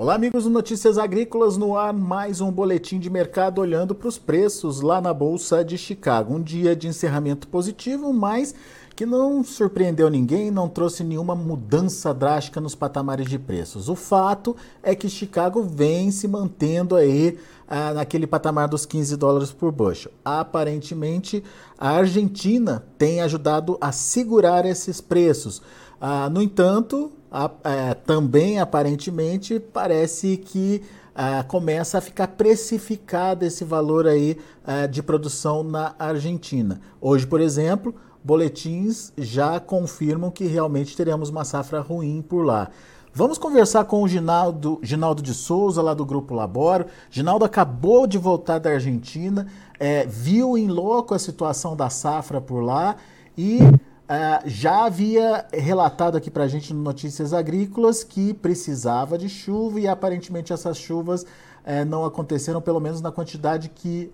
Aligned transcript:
Olá, 0.00 0.14
amigos 0.14 0.44
do 0.44 0.50
Notícias 0.50 0.96
Agrícolas, 0.96 1.56
no 1.56 1.76
ar 1.76 1.92
mais 1.92 2.40
um 2.40 2.52
boletim 2.52 3.00
de 3.00 3.10
mercado 3.10 3.60
olhando 3.60 3.96
para 3.96 4.06
os 4.06 4.16
preços 4.16 4.80
lá 4.80 5.00
na 5.00 5.12
Bolsa 5.12 5.64
de 5.64 5.76
Chicago. 5.76 6.36
Um 6.36 6.40
dia 6.40 6.76
de 6.76 6.86
encerramento 6.86 7.48
positivo, 7.48 8.12
mas 8.12 8.54
que 8.94 9.04
não 9.04 9.42
surpreendeu 9.42 10.08
ninguém, 10.08 10.52
não 10.52 10.68
trouxe 10.68 11.02
nenhuma 11.02 11.34
mudança 11.34 12.14
drástica 12.14 12.60
nos 12.60 12.76
patamares 12.76 13.28
de 13.28 13.40
preços. 13.40 13.88
O 13.88 13.96
fato 13.96 14.54
é 14.84 14.94
que 14.94 15.08
Chicago 15.08 15.64
vem 15.64 16.12
se 16.12 16.28
mantendo 16.28 16.94
aí 16.94 17.36
ah, 17.66 17.92
naquele 17.92 18.26
patamar 18.26 18.68
dos 18.68 18.86
15 18.86 19.16
dólares 19.16 19.50
por 19.50 19.72
bushel. 19.72 20.12
Aparentemente, 20.24 21.42
a 21.76 21.90
Argentina 21.90 22.84
tem 22.96 23.20
ajudado 23.20 23.76
a 23.80 23.90
segurar 23.90 24.64
esses 24.64 25.00
preços. 25.00 25.60
Ah, 26.00 26.30
no 26.30 26.40
entanto, 26.40 27.12
a, 27.30 27.50
é, 27.64 27.94
também 27.94 28.58
aparentemente 28.60 29.58
parece 29.58 30.36
que 30.36 30.82
é, 31.14 31.42
começa 31.42 31.98
a 31.98 32.00
ficar 32.00 32.28
precificado 32.28 33.44
esse 33.44 33.64
valor 33.64 34.06
aí 34.06 34.38
é, 34.66 34.86
de 34.86 35.02
produção 35.02 35.64
na 35.64 35.94
Argentina. 35.98 36.80
Hoje, 37.00 37.26
por 37.26 37.40
exemplo, 37.40 37.94
boletins 38.22 39.12
já 39.18 39.58
confirmam 39.58 40.30
que 40.30 40.44
realmente 40.44 40.96
teremos 40.96 41.28
uma 41.28 41.44
safra 41.44 41.80
ruim 41.80 42.22
por 42.22 42.44
lá. 42.44 42.70
Vamos 43.12 43.36
conversar 43.36 43.84
com 43.86 44.02
o 44.04 44.06
Ginaldo, 44.06 44.78
Ginaldo 44.80 45.20
de 45.20 45.34
Souza, 45.34 45.82
lá 45.82 45.92
do 45.92 46.06
Grupo 46.06 46.34
Laboro. 46.34 46.86
Ginaldo 47.10 47.44
acabou 47.44 48.06
de 48.06 48.16
voltar 48.16 48.60
da 48.60 48.70
Argentina, 48.70 49.48
é, 49.80 50.06
viu 50.06 50.56
em 50.56 50.68
loco 50.68 51.14
a 51.14 51.18
situação 51.18 51.74
da 51.74 51.90
safra 51.90 52.40
por 52.40 52.60
lá 52.60 52.94
e 53.36 53.58
Uh, 54.08 54.40
já 54.48 54.86
havia 54.86 55.44
relatado 55.52 56.16
aqui 56.16 56.30
para 56.30 56.44
a 56.44 56.48
gente 56.48 56.72
no 56.72 56.82
Notícias 56.82 57.34
Agrícolas 57.34 58.02
que 58.02 58.32
precisava 58.32 59.18
de 59.18 59.28
chuva 59.28 59.78
e 59.80 59.86
aparentemente 59.86 60.50
essas 60.50 60.78
chuvas 60.78 61.24
uh, 61.24 61.84
não 61.86 62.06
aconteceram, 62.06 62.58
pelo 62.62 62.80
menos 62.80 63.02
na 63.02 63.12
quantidade 63.12 63.68
que 63.68 64.10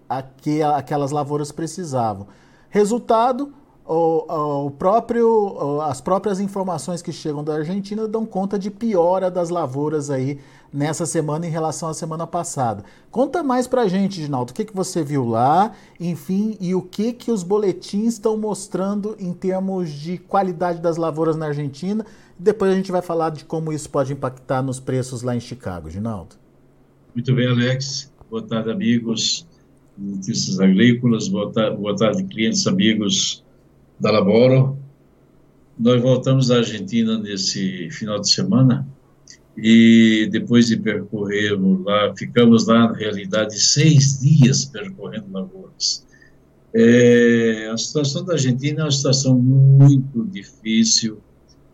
aquelas 0.76 1.12
lavouras 1.12 1.52
precisavam. 1.52 2.26
Resultado, 2.70 3.54
o, 3.86 4.64
o 4.66 4.70
próprio, 4.72 5.80
as 5.82 6.00
próprias 6.00 6.40
informações 6.40 7.00
que 7.00 7.12
chegam 7.12 7.44
da 7.44 7.54
Argentina 7.54 8.08
dão 8.08 8.26
conta 8.26 8.58
de 8.58 8.72
piora 8.72 9.30
das 9.30 9.48
lavouras 9.48 10.10
aí 10.10 10.40
nessa 10.74 11.06
semana 11.06 11.46
em 11.46 11.50
relação 11.50 11.88
à 11.88 11.94
semana 11.94 12.26
passada. 12.26 12.84
Conta 13.08 13.44
mais 13.44 13.68
pra 13.68 13.86
gente, 13.86 14.20
Ginaldo, 14.20 14.50
o 14.50 14.54
que, 14.54 14.64
que 14.64 14.74
você 14.74 15.04
viu 15.04 15.24
lá, 15.24 15.72
enfim, 16.00 16.56
e 16.60 16.74
o 16.74 16.82
que, 16.82 17.12
que 17.12 17.30
os 17.30 17.44
boletins 17.44 18.14
estão 18.14 18.36
mostrando 18.36 19.14
em 19.20 19.32
termos 19.32 19.88
de 19.90 20.18
qualidade 20.18 20.80
das 20.80 20.96
lavouras 20.96 21.36
na 21.36 21.46
Argentina. 21.46 22.04
Depois 22.36 22.72
a 22.72 22.74
gente 22.74 22.90
vai 22.90 23.00
falar 23.00 23.30
de 23.30 23.44
como 23.44 23.72
isso 23.72 23.88
pode 23.88 24.12
impactar 24.12 24.62
nos 24.62 24.80
preços 24.80 25.22
lá 25.22 25.36
em 25.36 25.40
Chicago, 25.40 25.88
Ginaldo. 25.88 26.34
Muito 27.14 27.32
bem, 27.32 27.46
Alex. 27.46 28.12
Boa 28.28 28.42
tarde, 28.42 28.72
amigos 28.72 29.46
notícias 29.96 30.58
agrícolas. 30.58 31.28
Boa 31.28 31.52
tarde, 31.52 31.76
boa 31.76 31.94
tarde 31.94 32.24
clientes, 32.24 32.66
amigos 32.66 33.44
da 34.00 34.10
Laboro. 34.10 34.76
Nós 35.78 36.02
voltamos 36.02 36.50
à 36.50 36.56
Argentina 36.56 37.16
nesse 37.16 37.88
final 37.90 38.20
de 38.20 38.28
semana 38.28 38.84
e 39.56 40.28
depois 40.32 40.66
de 40.66 40.76
percorrermos 40.76 41.84
lá, 41.84 42.14
ficamos 42.16 42.66
lá, 42.66 42.88
na 42.88 42.92
realidade, 42.92 43.58
seis 43.60 44.20
dias 44.20 44.64
percorrendo 44.64 45.30
lavouras. 45.30 46.04
É, 46.74 47.70
a 47.72 47.76
situação 47.76 48.24
da 48.24 48.32
Argentina 48.32 48.80
é 48.80 48.84
uma 48.84 48.90
situação 48.90 49.38
muito 49.38 50.24
difícil, 50.26 51.20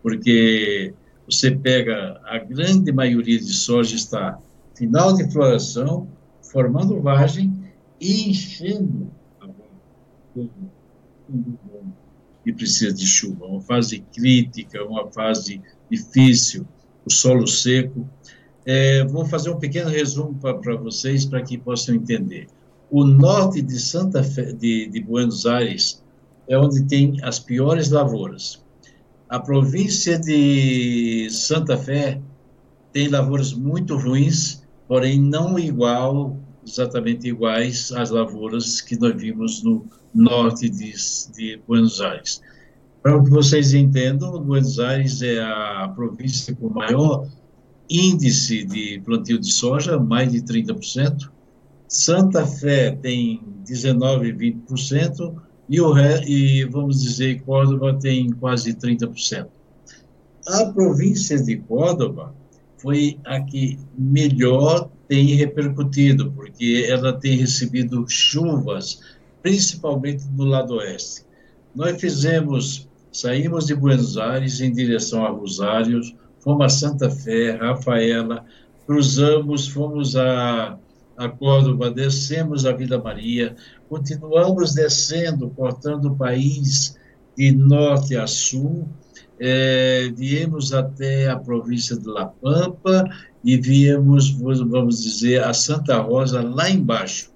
porque 0.03 0.93
você 1.25 1.51
pega 1.51 2.21
a 2.25 2.37
grande 2.37 2.91
maioria 2.91 3.39
de 3.39 3.53
soja 3.53 3.95
está 3.95 4.37
final 4.75 5.15
de 5.15 5.31
floração, 5.31 6.07
formando 6.51 7.01
vagem 7.01 7.51
e 7.99 8.29
enchendo 8.29 9.11
a 9.39 9.47
e 12.45 12.51
precisa 12.51 12.93
de 12.93 13.05
chuva. 13.05 13.45
Uma 13.45 13.61
fase 13.61 13.99
crítica, 14.13 14.83
uma 14.83 15.07
fase 15.11 15.61
difícil, 15.89 16.65
o 17.05 17.11
solo 17.11 17.47
seco. 17.47 18.07
É, 18.65 19.03
vou 19.05 19.25
fazer 19.25 19.49
um 19.49 19.59
pequeno 19.59 19.89
resumo 19.89 20.35
para 20.35 20.75
vocês, 20.75 21.25
para 21.25 21.41
que 21.41 21.57
possam 21.57 21.95
entender. 21.95 22.47
O 22.89 23.05
norte 23.05 23.61
de 23.61 23.79
Santa 23.79 24.23
Fe, 24.23 24.53
de, 24.53 24.87
de 24.87 25.01
Buenos 25.01 25.45
Aires 25.45 26.03
é 26.47 26.57
onde 26.57 26.83
tem 26.83 27.17
as 27.23 27.39
piores 27.39 27.89
lavouras. 27.89 28.61
A 29.29 29.39
província 29.39 30.19
de 30.19 31.29
Santa 31.29 31.77
Fé 31.77 32.19
tem 32.91 33.07
lavouras 33.07 33.53
muito 33.53 33.95
ruins, 33.95 34.61
porém 34.87 35.19
não 35.19 35.57
igual, 35.57 36.37
exatamente 36.67 37.29
iguais 37.29 37.91
às 37.93 38.09
lavouras 38.09 38.81
que 38.81 38.99
nós 38.99 39.15
vimos 39.15 39.63
no 39.63 39.85
norte 40.13 40.69
de, 40.69 40.93
de 41.33 41.61
Buenos 41.65 42.01
Aires. 42.01 42.41
Para 43.01 43.23
que 43.23 43.29
vocês 43.29 43.73
entendam, 43.73 44.39
Buenos 44.41 44.79
Aires 44.79 45.21
é 45.21 45.41
a 45.41 45.91
província 45.95 46.55
com 46.55 46.69
maior 46.69 47.27
índice 47.89 48.63
de 48.63 49.01
plantio 49.03 49.39
de 49.39 49.51
soja, 49.51 49.99
mais 49.99 50.31
de 50.31 50.41
30%. 50.41 51.29
Santa 51.87 52.45
Fé 52.45 52.91
tem 52.91 53.41
19, 53.65 54.33
20%, 54.33 55.33
e, 55.67 55.81
o, 55.81 55.97
e 55.97 56.65
vamos 56.65 57.01
dizer, 57.01 57.41
Córdoba 57.41 57.97
tem 57.99 58.29
quase 58.31 58.73
30%. 58.73 59.47
A 60.47 60.65
província 60.65 61.41
de 61.41 61.57
Córdoba 61.57 62.33
foi 62.77 63.19
a 63.25 63.39
que 63.41 63.79
melhor 63.97 64.89
tem 65.07 65.35
repercutido, 65.35 66.31
porque 66.31 66.85
ela 66.89 67.13
tem 67.13 67.37
recebido 67.37 68.05
chuvas 68.07 69.01
principalmente 69.41 70.23
do 70.29 70.45
lado 70.45 70.75
oeste. 70.75 71.25
Nós 71.75 71.99
fizemos, 71.99 72.87
saímos 73.11 73.67
de 73.67 73.75
Buenos 73.75 74.17
Aires 74.17 74.61
em 74.61 74.71
direção 74.71 75.25
a 75.25 75.29
Rosário, 75.29 76.01
fomos 76.39 76.65
a 76.65 76.69
Santa 76.69 77.09
Fé, 77.09 77.51
Rafaela, 77.51 78.45
cruzamos, 78.85 79.67
fomos 79.67 80.15
a, 80.15 80.77
a 81.17 81.29
Córdoba, 81.29 81.91
descemos 81.91 82.65
a 82.65 82.71
Vila 82.71 83.01
Maria, 83.01 83.55
continuamos 83.89 84.73
descendo, 84.73 85.49
cortando 85.49 86.05
o 86.05 86.15
país 86.15 86.97
de 87.37 87.51
norte 87.51 88.15
a 88.15 88.25
sul, 88.27 88.87
é, 89.39 90.11
viemos 90.15 90.71
até 90.71 91.27
a 91.27 91.35
província 91.35 91.97
de 91.97 92.07
La 92.07 92.27
Pampa 92.27 93.09
e 93.43 93.57
viemos, 93.57 94.29
vamos 94.29 95.01
dizer, 95.01 95.43
a 95.43 95.51
Santa 95.51 95.97
Rosa 95.97 96.43
lá 96.43 96.69
embaixo. 96.69 97.31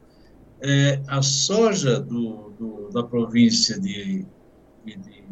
É, 0.62 1.02
a 1.08 1.22
soja 1.22 2.00
do, 2.00 2.52
do, 2.60 2.90
da 2.92 3.04
província 3.04 3.80
de, 3.80 4.26
de, 4.86 4.96
de 4.96 5.24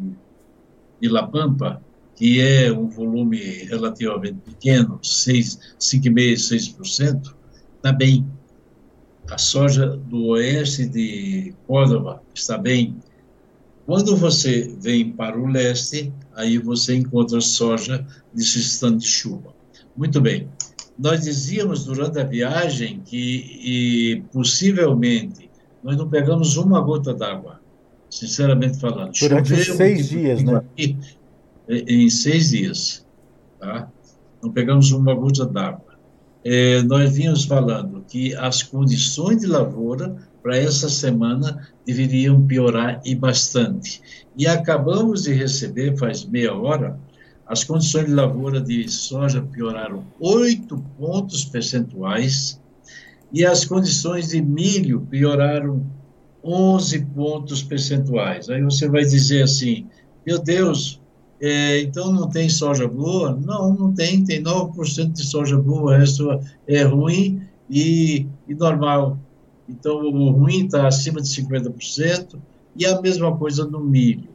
La 1.08 1.26
Pampa, 1.26 1.82
que 2.16 2.40
é 2.40 2.72
um 2.72 2.88
volume 2.88 3.38
relativamente 3.64 4.38
pequeno, 4.44 4.98
5,5%, 5.02 6.78
6%, 6.78 7.34
está 7.76 7.92
bem. 7.92 8.26
A 9.30 9.38
soja 9.38 9.96
do 9.96 10.26
oeste 10.28 10.86
de 10.86 11.54
Córdoba 11.66 12.22
está 12.34 12.58
bem. 12.58 12.96
Quando 13.86 14.16
você 14.16 14.74
vem 14.80 15.10
para 15.12 15.38
o 15.38 15.46
leste, 15.46 16.12
aí 16.34 16.58
você 16.58 16.94
encontra 16.94 17.40
soja 17.40 18.06
necessitando 18.34 18.98
de 18.98 19.06
chuva. 19.06 19.54
Muito 19.96 20.20
bem 20.20 20.48
nós 20.98 21.22
dizíamos 21.22 21.84
durante 21.84 22.20
a 22.20 22.24
viagem 22.24 23.02
que, 23.04 24.24
possivelmente, 24.32 25.50
nós 25.82 25.96
não 25.96 26.08
pegamos 26.08 26.56
uma 26.56 26.80
gota 26.80 27.12
d'água, 27.12 27.60
sinceramente 28.14 28.78
falando. 28.78 29.12
Durante 29.18 29.56
Choveu, 29.56 29.76
seis 29.76 30.08
dias, 30.08 30.42
né? 30.42 30.56
Aqui, 30.56 30.96
em 31.68 32.08
seis 32.08 32.50
dias, 32.50 33.04
tá? 33.58 33.88
Não 34.42 34.52
pegamos 34.52 34.92
uma 34.92 35.14
gota 35.14 35.44
d'água. 35.44 35.94
É, 36.44 36.82
nós 36.82 37.12
vínhamos 37.12 37.44
falando 37.44 38.04
que 38.06 38.34
as 38.36 38.62
condições 38.62 39.40
de 39.40 39.46
lavoura 39.46 40.14
para 40.42 40.56
essa 40.56 40.90
semana 40.90 41.66
deveriam 41.86 42.46
piorar 42.46 43.00
e 43.04 43.14
bastante. 43.14 44.00
E 44.36 44.46
acabamos 44.46 45.22
de 45.22 45.32
receber, 45.32 45.96
faz 45.96 46.24
meia 46.24 46.54
hora, 46.54 46.98
as 47.46 47.64
condições 47.64 48.06
de 48.06 48.12
lavoura 48.12 48.60
de 48.60 48.88
soja 48.88 49.42
pioraram 49.42 50.04
8 50.20 50.76
pontos 50.98 51.44
percentuais 51.46 52.60
e 53.32 53.44
as 53.44 53.64
condições 53.64 54.28
de 54.28 54.40
milho 54.40 55.00
pioraram 55.10 55.84
11 56.44 57.06
pontos 57.06 57.62
percentuais. 57.62 58.50
Aí 58.50 58.62
você 58.62 58.88
vai 58.88 59.02
dizer 59.02 59.42
assim, 59.42 59.86
meu 60.26 60.38
Deus, 60.38 61.00
é, 61.40 61.80
então 61.80 62.12
não 62.12 62.28
tem 62.28 62.48
soja 62.48 62.86
boa? 62.86 63.34
Não, 63.34 63.74
não 63.74 63.92
tem, 63.92 64.22
tem 64.24 64.42
9% 64.42 65.12
de 65.12 65.24
soja 65.24 65.56
boa, 65.56 65.82
o 65.82 65.98
resto 65.98 66.28
é 66.66 66.82
ruim 66.82 67.42
e, 67.68 68.26
e 68.46 68.54
normal. 68.54 69.18
Então 69.68 70.02
o 70.02 70.30
ruim 70.30 70.66
está 70.66 70.86
acima 70.86 71.20
de 71.20 71.28
50% 71.28 72.38
e 72.76 72.84
a 72.86 73.00
mesma 73.00 73.36
coisa 73.36 73.64
no 73.64 73.80
milho. 73.80 74.28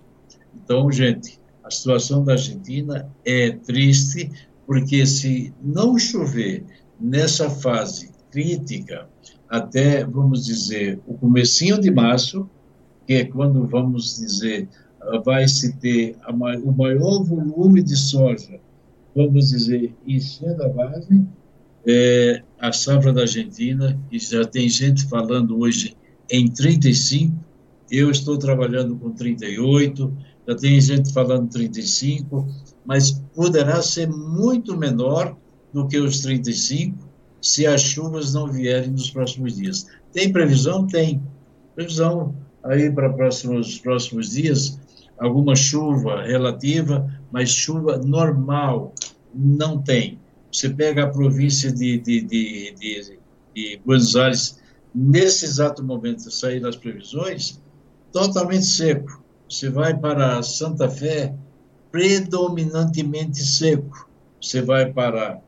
Então, 0.55 0.91
gente, 0.91 1.39
a 1.63 1.71
situação 1.71 2.23
da 2.23 2.33
Argentina 2.33 3.09
é 3.25 3.51
triste, 3.51 4.29
porque 4.65 5.05
se 5.05 5.53
não 5.61 5.97
chover 5.97 6.63
nessa 6.99 7.49
fase 7.49 8.11
crítica 8.31 9.07
até, 9.49 10.05
vamos 10.05 10.45
dizer, 10.45 10.99
o 11.07 11.15
comecinho 11.15 11.81
de 11.81 11.89
março, 11.89 12.47
que 13.07 13.13
é 13.13 13.25
quando, 13.25 13.65
vamos 13.65 14.17
dizer, 14.19 14.69
vai 15.25 15.47
se 15.47 15.73
ter 15.77 16.15
o 16.63 16.71
maior 16.71 17.23
volume 17.23 17.81
de 17.81 17.95
soja, 17.95 18.59
vamos 19.15 19.49
dizer, 19.49 19.95
enchendo 20.05 20.63
a 20.63 20.69
base, 20.69 21.25
é, 21.87 22.43
a 22.59 22.71
safra 22.71 23.11
da 23.11 23.21
Argentina, 23.21 23.99
e 24.11 24.19
já 24.19 24.45
tem 24.45 24.69
gente 24.69 25.05
falando 25.05 25.59
hoje 25.59 25.97
em 26.29 26.47
35, 26.47 27.35
eu 27.89 28.11
estou 28.11 28.37
trabalhando 28.37 28.95
com 28.97 29.09
38, 29.09 30.15
já 30.47 30.55
tem 30.55 30.79
gente 30.79 31.11
falando 31.11 31.49
35, 31.49 32.47
mas 32.85 33.11
poderá 33.33 33.81
ser 33.81 34.07
muito 34.07 34.77
menor 34.77 35.35
do 35.73 35.87
que 35.87 35.97
os 35.97 36.19
35 36.19 37.08
se 37.41 37.65
as 37.65 37.81
chuvas 37.81 38.33
não 38.33 38.47
vierem 38.47 38.91
nos 38.91 39.09
próximos 39.09 39.55
dias. 39.55 39.87
Tem 40.11 40.31
previsão? 40.31 40.85
Tem. 40.87 41.21
Previsão 41.75 42.35
aí 42.63 42.91
para 42.91 43.09
próximos 43.11 43.79
próximos 43.79 44.31
dias, 44.31 44.79
alguma 45.17 45.55
chuva 45.55 46.23
relativa, 46.23 47.09
mas 47.31 47.49
chuva 47.49 47.97
normal 47.97 48.93
não 49.33 49.81
tem. 49.81 50.19
Você 50.51 50.69
pega 50.69 51.03
a 51.03 51.09
província 51.09 51.71
de, 51.71 51.99
de, 51.99 52.21
de, 52.21 52.73
de, 52.73 53.19
de 53.55 53.81
Buenos 53.85 54.15
Aires, 54.15 54.59
nesse 54.93 55.45
exato 55.45 55.83
momento, 55.83 56.31
sair 56.31 56.59
das 56.59 56.75
previsões, 56.75 57.59
totalmente 58.11 58.65
seco. 58.65 59.23
Você 59.47 59.69
vai 59.69 59.95
para 59.95 60.41
Santa 60.41 60.89
Fé, 60.89 61.33
predominantemente 61.91 63.43
seco. 63.43 64.09
Você 64.41 64.61
vai 64.61 64.91
para 64.91 65.39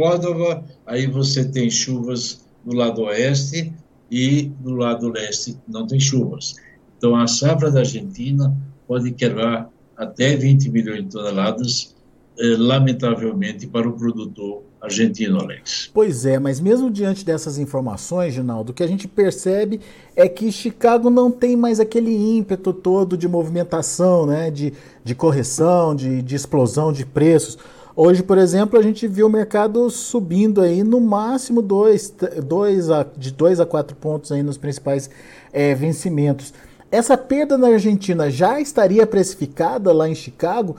Córdoba, 0.00 0.64
aí 0.86 1.06
você 1.06 1.44
tem 1.44 1.70
chuvas 1.70 2.42
do 2.64 2.74
lado 2.74 3.02
oeste 3.02 3.70
e 4.10 4.44
do 4.60 4.74
lado 4.74 5.10
leste 5.10 5.58
não 5.68 5.86
tem 5.86 6.00
chuvas. 6.00 6.54
Então, 6.96 7.14
a 7.14 7.26
safra 7.26 7.70
da 7.70 7.80
Argentina 7.80 8.56
pode 8.88 9.12
quebrar 9.12 9.68
até 9.94 10.34
20 10.34 10.70
milhões 10.70 11.04
de 11.04 11.10
toneladas, 11.10 11.94
lamentavelmente, 12.38 13.66
para 13.66 13.88
o 13.88 13.92
produtor 13.92 14.62
argentino, 14.80 15.38
Alex. 15.38 15.90
Pois 15.92 16.24
é, 16.24 16.38
mas 16.38 16.58
mesmo 16.58 16.90
diante 16.90 17.24
dessas 17.24 17.58
informações, 17.58 18.32
Ginaldo, 18.32 18.72
o 18.72 18.74
que 18.74 18.82
a 18.82 18.86
gente 18.86 19.06
percebe 19.06 19.80
é 20.16 20.26
que 20.28 20.50
Chicago 20.50 21.10
não 21.10 21.30
tem 21.30 21.54
mais 21.54 21.78
aquele 21.78 22.14
ímpeto 22.14 22.72
todo 22.72 23.16
de 23.16 23.28
movimentação, 23.28 24.24
né, 24.24 24.50
de, 24.50 24.72
de 25.04 25.14
correção, 25.14 25.94
de, 25.94 26.22
de 26.22 26.34
explosão 26.34 26.92
de 26.92 27.04
preços. 27.04 27.58
Hoje, 27.94 28.22
por 28.22 28.38
exemplo, 28.38 28.78
a 28.78 28.82
gente 28.82 29.06
viu 29.06 29.26
o 29.26 29.30
mercado 29.30 29.90
subindo 29.90 30.62
aí 30.62 30.82
no 30.82 31.00
máximo 31.00 31.60
dois, 31.60 32.14
dois 32.46 32.88
a, 32.90 33.04
de 33.16 33.30
2 33.32 33.60
a 33.60 33.66
4 33.66 33.94
pontos 33.96 34.32
aí 34.32 34.42
nos 34.42 34.56
principais 34.56 35.10
é, 35.52 35.74
vencimentos. 35.74 36.54
Essa 36.90 37.16
perda 37.16 37.56
na 37.56 37.68
Argentina 37.68 38.30
já 38.30 38.60
estaria 38.60 39.06
precificada 39.06 39.92
lá 39.92 40.08
em 40.08 40.14
Chicago? 40.14 40.76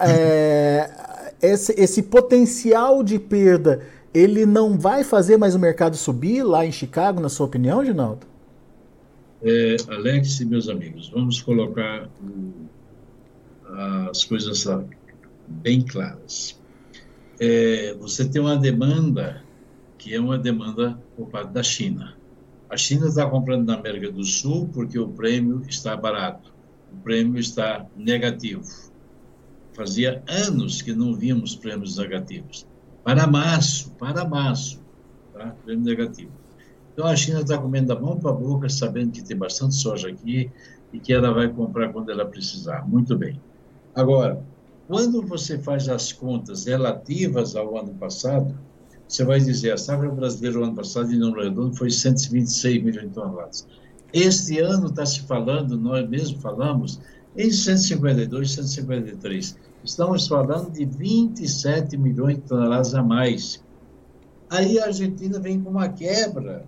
é, 0.00 0.90
esse, 1.40 1.72
esse 1.80 2.02
potencial 2.02 3.02
de 3.02 3.18
perda, 3.18 3.82
ele 4.12 4.44
não 4.44 4.78
vai 4.78 5.04
fazer 5.04 5.36
mais 5.36 5.54
o 5.54 5.58
mercado 5.58 5.96
subir 5.96 6.42
lá 6.42 6.64
em 6.64 6.72
Chicago, 6.72 7.20
na 7.20 7.28
sua 7.28 7.46
opinião, 7.46 7.84
Ginaldo? 7.84 8.26
É, 9.42 9.76
Alex 9.88 10.40
e 10.40 10.44
meus 10.44 10.68
amigos, 10.68 11.08
vamos 11.08 11.40
colocar 11.42 12.08
as 14.10 14.24
coisas 14.24 14.66
bem 15.46 15.82
claras. 15.82 16.58
É, 17.38 17.94
você 18.00 18.26
tem 18.26 18.40
uma 18.40 18.56
demanda 18.56 19.42
que 19.98 20.14
é 20.14 20.20
uma 20.20 20.38
demanda 20.38 20.98
por 21.16 21.28
parte 21.28 21.52
da 21.52 21.62
China. 21.62 22.15
A 22.76 22.78
China 22.78 23.06
está 23.06 23.26
comprando 23.26 23.64
na 23.64 23.76
América 23.76 24.12
do 24.12 24.22
Sul 24.22 24.68
porque 24.68 24.98
o 24.98 25.08
prêmio 25.08 25.62
está 25.66 25.96
barato, 25.96 26.52
o 26.92 26.96
prêmio 26.98 27.40
está 27.40 27.86
negativo. 27.96 28.66
Fazia 29.72 30.22
anos 30.28 30.82
que 30.82 30.92
não 30.92 31.14
víamos 31.14 31.56
prêmios 31.56 31.96
negativos. 31.96 32.66
Para 33.02 33.26
março, 33.26 33.92
para 33.92 34.26
março, 34.26 34.78
tá? 35.32 35.56
prêmio 35.64 35.86
negativo. 35.86 36.30
Então 36.92 37.06
a 37.06 37.16
China 37.16 37.40
está 37.40 37.56
comendo 37.56 37.86
da 37.86 37.98
mão 37.98 38.18
para 38.18 38.28
a 38.30 38.34
boca, 38.34 38.68
sabendo 38.68 39.12
que 39.12 39.24
tem 39.24 39.38
bastante 39.38 39.74
soja 39.74 40.10
aqui 40.10 40.50
e 40.92 41.00
que 41.00 41.14
ela 41.14 41.32
vai 41.32 41.48
comprar 41.48 41.88
quando 41.94 42.10
ela 42.10 42.26
precisar. 42.26 42.86
Muito 42.86 43.16
bem. 43.16 43.40
Agora, 43.94 44.44
quando 44.86 45.22
você 45.22 45.58
faz 45.58 45.88
as 45.88 46.12
contas 46.12 46.66
relativas 46.66 47.56
ao 47.56 47.78
ano 47.78 47.94
passado, 47.94 48.54
você 49.08 49.24
vai 49.24 49.38
dizer 49.38 49.72
a 49.72 49.76
safra 49.76 50.10
brasileira 50.10 50.58
o 50.58 50.64
ano 50.64 50.74
passado, 50.74 51.12
em 51.12 51.18
número 51.18 51.44
redondo, 51.44 51.76
foi 51.76 51.90
126 51.90 52.82
milhões 52.82 53.08
de 53.08 53.14
toneladas. 53.14 53.66
Este 54.12 54.58
ano 54.58 54.88
está 54.88 55.06
se 55.06 55.20
falando, 55.22 55.76
nós 55.76 56.08
mesmos 56.08 56.42
falamos, 56.42 57.00
em 57.36 57.50
152, 57.50 58.52
153. 58.52 59.56
Estamos 59.84 60.26
falando 60.26 60.72
de 60.72 60.84
27 60.84 61.96
milhões 61.96 62.36
de 62.36 62.42
toneladas 62.42 62.94
a 62.94 63.02
mais. 63.02 63.62
Aí 64.50 64.78
a 64.78 64.86
Argentina 64.86 65.38
vem 65.38 65.60
com 65.60 65.70
uma 65.70 65.88
quebra 65.88 66.64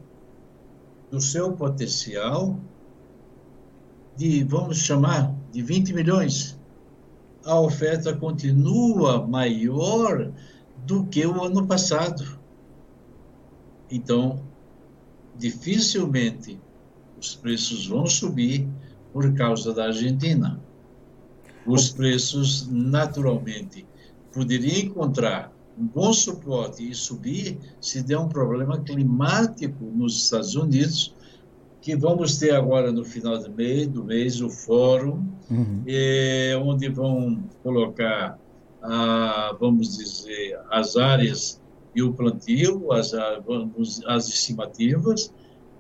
do 1.11 1.21
seu 1.21 1.53
potencial 1.53 2.59
de, 4.17 4.45
vamos 4.45 4.79
chamar, 4.79 5.35
de 5.53 5.63
20 5.63 5.93
milhões 5.95 6.59
a 7.49 7.59
oferta 7.59 8.15
continua 8.15 9.27
maior 9.27 10.31
do 10.89 11.05
que 11.05 11.27
o 11.27 11.45
ano 11.45 11.67
passado. 11.67 12.41
Então, 13.91 14.43
dificilmente 15.37 16.59
os 17.21 17.35
preços 17.35 17.87
vão 17.87 18.07
subir 18.07 18.67
por 19.13 19.35
causa 19.35 19.75
da 19.75 19.89
Argentina. 19.89 20.59
Os 21.67 21.91
preços, 21.91 22.67
naturalmente, 22.71 23.85
poderiam 24.33 24.79
encontrar 24.79 25.53
um 25.79 25.87
bom 25.87 26.11
suporte 26.11 26.91
e 26.91 26.95
subir 26.95 27.59
se 27.83 28.03
der 28.03 28.19
um 28.19 28.29
problema 28.29 28.81
climático 28.81 29.85
nos 29.85 30.25
Estados 30.25 30.57
Unidos, 30.57 31.15
que 31.83 31.95
vamos 31.95 32.39
ter 32.39 32.53
agora 32.53 32.91
no 32.91 33.05
final 33.05 33.39
do 33.39 33.51
mês, 33.53 33.87
do 33.89 34.05
mês 34.05 34.41
o 34.41 34.49
fórum, 34.49 35.29
uhum. 35.51 35.83
é, 35.87 36.59
onde 36.63 36.89
vão 36.89 37.43
colocar, 37.63 38.39
a, 38.83 39.57
vamos 39.59 39.97
dizer, 39.97 40.59
as 40.71 40.97
áreas 40.97 41.61
e 41.95 42.03
o 42.03 42.13
plantio, 42.13 42.93
as, 42.93 43.13
vamos, 43.47 44.03
as 44.07 44.29
estimativas, 44.29 45.33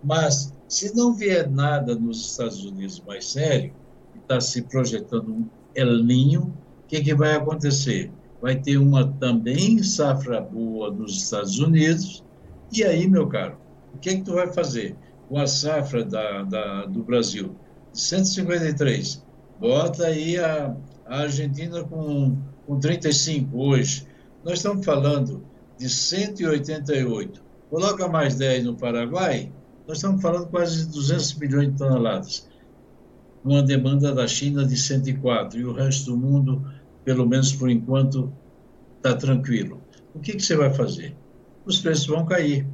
mas 0.03 0.53
se 0.69 0.95
não 0.97 1.15
vier 1.15 1.51
nada 1.51 1.95
nos 1.95 2.31
Estados 2.31 2.65
Unidos 2.65 3.03
mais 3.07 3.27
sério, 3.27 3.73
está 4.21 4.41
se 4.41 4.63
projetando 4.63 5.33
um 5.33 5.47
El 5.75 6.03
Ninho, 6.03 6.43
o 6.85 6.89
que, 6.89 7.01
que 7.01 7.15
vai 7.15 7.35
acontecer? 7.35 8.11
Vai 8.41 8.57
ter 8.57 8.79
uma 8.79 9.07
também 9.15 9.83
safra 9.83 10.41
boa 10.41 10.91
nos 10.91 11.23
Estados 11.23 11.59
Unidos, 11.59 12.25
e 12.73 12.85
aí, 12.85 13.09
meu 13.09 13.27
caro, 13.27 13.57
o 13.95 13.99
que, 13.99 14.17
que 14.17 14.23
tu 14.23 14.35
vai 14.35 14.53
fazer? 14.53 14.97
com 15.29 15.39
a 15.39 15.47
safra 15.47 16.05
da, 16.05 16.43
da, 16.43 16.87
do 16.87 17.03
Brasil, 17.03 17.55
153. 17.93 19.23
Bota 19.61 20.07
aí 20.07 20.39
a, 20.39 20.75
a 21.09 21.23
Argentina 21.23 21.83
com, 21.83 22.37
com 22.67 22.79
35 22.79 23.59
hoje. 23.59 24.07
Nós 24.45 24.59
estamos 24.59 24.85
falando 24.85 25.43
de 25.79 25.89
188. 25.89 27.43
Coloca 27.71 28.07
mais 28.09 28.35
10 28.35 28.65
no 28.65 28.77
Paraguai, 28.77 29.51
nós 29.87 29.99
estamos 29.99 30.21
falando 30.21 30.47
quase 30.49 30.87
de 30.87 30.93
200 30.93 31.35
milhões 31.35 31.71
de 31.71 31.79
toneladas. 31.79 32.49
Uma 33.43 33.63
demanda 33.63 34.15
da 34.15 34.27
China 34.27 34.67
de 34.67 34.77
104 34.77 35.59
e 35.59 35.65
o 35.65 35.73
resto 35.73 36.11
do 36.11 36.17
mundo, 36.17 36.71
pelo 37.05 37.27
menos 37.27 37.53
por 37.53 37.71
enquanto, 37.71 38.33
está 38.97 39.15
tranquilo. 39.15 39.81
O 40.15 40.21
que, 40.21 40.33
que 40.33 40.43
você 40.43 40.57
vai 40.57 40.73
fazer? 40.73 41.17
Os 41.65 41.79
preços 41.79 42.07
vão 42.07 42.27
cair. 42.27 42.67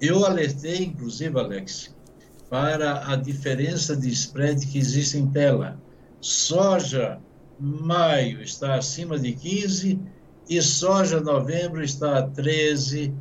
Eu 0.00 0.24
alertei, 0.24 0.84
inclusive, 0.84 1.38
Alex, 1.38 1.94
para 2.48 3.10
a 3.10 3.16
diferença 3.16 3.96
de 3.96 4.08
spread 4.10 4.66
que 4.66 4.78
existe 4.78 5.18
em 5.18 5.26
tela. 5.26 5.78
Soja 6.20 7.18
maio 7.62 8.42
está 8.42 8.74
acima 8.74 9.16
de 9.16 9.32
15 9.32 10.00
e 10.50 10.60
soja 10.60 11.20
novembro 11.20 11.80
está 11.82 12.18
a 12.18 12.28
13,70, 12.28 13.14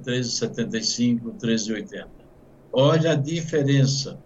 13,75, 0.00 1.32
13,80. 1.40 2.08
Olha 2.72 3.12
a 3.12 3.14
diferença 3.14 4.18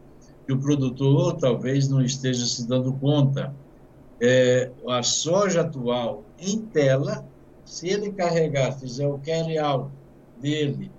que 0.46 0.52
o 0.52 0.58
produtor 0.58 1.36
talvez 1.36 1.88
não 1.88 2.02
esteja 2.02 2.46
se 2.46 2.66
dando 2.66 2.90
conta. 2.94 3.54
É, 4.18 4.70
a 4.88 5.02
soja 5.02 5.60
atual 5.60 6.24
em 6.38 6.58
tela, 6.60 7.22
se 7.66 7.88
ele 7.88 8.12
carregar, 8.12 8.78
fizer 8.78 9.06
o 9.06 9.18
carry 9.18 9.58
out 9.58 9.90
dele 10.40 10.90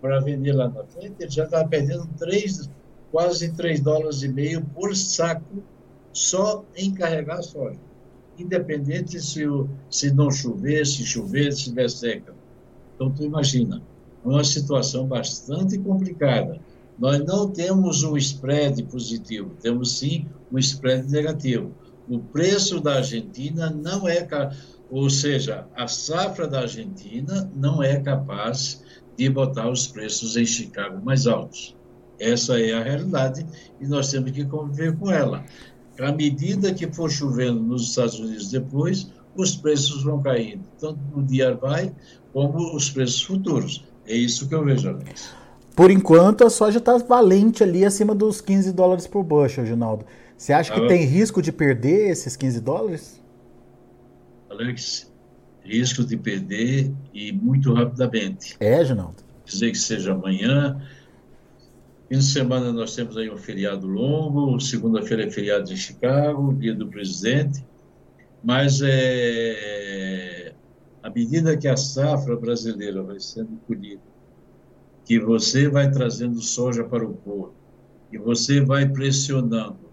para 0.00 0.20
vender 0.20 0.52
lá 0.52 0.68
na 0.68 0.84
frente, 0.84 1.16
ele 1.20 1.30
já 1.30 1.44
estava 1.44 1.68
perdendo 1.68 2.08
3, 2.18 2.70
quase 3.10 3.52
3 3.52 3.80
dólares 3.80 4.22
e 4.22 4.28
meio 4.28 4.64
por 4.74 4.96
saco 4.96 5.62
só 6.12 6.64
em 6.76 6.92
carregar 6.92 7.42
soja. 7.42 7.78
Independente 8.38 9.20
se, 9.20 9.46
o, 9.46 9.68
se 9.90 10.12
não 10.12 10.30
chover, 10.30 10.86
se 10.86 11.04
chover, 11.04 11.52
se 11.52 11.72
der 11.72 11.90
seca. 11.90 12.34
Então, 12.94 13.10
tu 13.10 13.22
imagina, 13.22 13.82
uma 14.24 14.44
situação 14.44 15.06
bastante 15.06 15.78
complicada. 15.78 16.60
Nós 16.98 17.24
não 17.24 17.48
temos 17.50 18.02
um 18.04 18.16
spread 18.16 18.82
positivo, 18.84 19.50
temos 19.60 19.98
sim 19.98 20.26
um 20.50 20.58
spread 20.58 21.10
negativo. 21.10 21.72
O 22.08 22.18
preço 22.18 22.80
da 22.80 22.96
Argentina 22.96 23.70
não 23.70 24.06
é, 24.08 24.26
ou 24.90 25.08
seja, 25.08 25.66
a 25.74 25.86
safra 25.88 26.46
da 26.46 26.60
Argentina 26.60 27.50
não 27.54 27.82
é 27.82 27.98
capaz 28.00 28.82
de 29.16 29.28
botar 29.28 29.70
os 29.70 29.86
preços 29.86 30.36
em 30.36 30.44
Chicago 30.44 31.02
mais 31.04 31.26
altos. 31.26 31.76
Essa 32.18 32.60
é 32.60 32.72
a 32.72 32.82
realidade 32.82 33.44
e 33.80 33.86
nós 33.86 34.10
temos 34.10 34.30
que 34.30 34.44
conviver 34.44 34.96
com 34.96 35.10
ela. 35.10 35.44
À 36.02 36.12
medida 36.12 36.74
que 36.74 36.90
for 36.92 37.10
chovendo 37.10 37.60
nos 37.60 37.90
Estados 37.90 38.18
Unidos 38.18 38.50
depois, 38.50 39.10
os 39.36 39.56
preços 39.56 40.02
vão 40.02 40.20
caindo, 40.20 40.62
tanto 40.78 40.98
no 41.14 41.22
dia 41.22 41.54
vai 41.54 41.92
como 42.32 42.74
os 42.74 42.90
preços 42.90 43.22
futuros. 43.22 43.84
É 44.06 44.14
isso 44.14 44.48
que 44.48 44.54
eu 44.54 44.64
vejo, 44.64 44.88
Alex. 44.88 45.32
Por 45.76 45.90
enquanto, 45.90 46.44
a 46.44 46.50
soja 46.50 46.78
está 46.78 46.98
valente 46.98 47.62
ali 47.62 47.84
acima 47.84 48.14
dos 48.14 48.40
15 48.40 48.72
dólares 48.72 49.06
por 49.06 49.22
bushel, 49.22 49.64
Ginaldo. 49.64 50.04
Você 50.36 50.52
acha 50.52 50.72
que 50.72 50.80
ah, 50.80 50.88
tem 50.88 51.04
risco 51.04 51.40
de 51.40 51.52
perder 51.52 52.10
esses 52.10 52.36
15 52.36 52.60
dólares? 52.60 53.22
Alex, 54.50 55.10
risco 55.64 56.04
de 56.04 56.16
perder 56.16 56.92
e 57.14 57.32
muito 57.32 57.72
rapidamente. 57.72 58.56
É, 58.60 58.84
Ginaldo? 58.84 59.22
Dizer 59.46 59.70
que 59.70 59.78
seja 59.78 60.12
amanhã. 60.12 60.82
Fim 62.12 62.18
de 62.18 62.24
semana 62.24 62.70
nós 62.74 62.94
temos 62.94 63.16
aí 63.16 63.30
um 63.30 63.38
feriado 63.38 63.86
longo, 63.86 64.60
segunda-feira 64.60 65.24
é 65.24 65.30
feriado 65.30 65.64
de 65.64 65.78
Chicago, 65.78 66.52
dia 66.52 66.74
do 66.74 66.86
presidente, 66.86 67.64
mas 68.44 68.82
é, 68.84 70.52
à 71.02 71.08
medida 71.08 71.56
que 71.56 71.66
a 71.66 71.74
safra 71.74 72.36
brasileira 72.36 73.02
vai 73.02 73.18
sendo 73.18 73.58
colhida, 73.66 74.02
que 75.06 75.18
você 75.18 75.70
vai 75.70 75.90
trazendo 75.90 76.38
soja 76.42 76.84
para 76.84 77.02
o 77.02 77.14
porto, 77.14 77.54
e 78.12 78.18
você 78.18 78.60
vai 78.60 78.86
pressionando, 78.86 79.88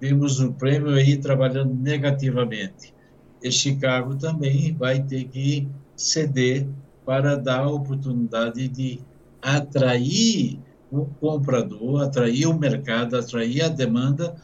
vimos 0.00 0.40
o 0.40 0.54
prêmio 0.54 0.94
aí 0.94 1.18
trabalhando 1.18 1.74
negativamente, 1.74 2.94
e 3.42 3.52
Chicago 3.52 4.16
também 4.16 4.72
vai 4.72 5.02
ter 5.02 5.24
que 5.24 5.68
ceder 5.94 6.66
para 7.04 7.36
dar 7.36 7.64
a 7.64 7.70
oportunidade 7.70 8.68
de 8.68 9.00
atrair 9.42 10.66
o 10.90 11.04
comprador, 11.04 12.02
atrair 12.02 12.46
o 12.46 12.58
mercado, 12.58 13.16
atrair 13.16 13.62
a 13.62 13.68
demanda 13.68 14.34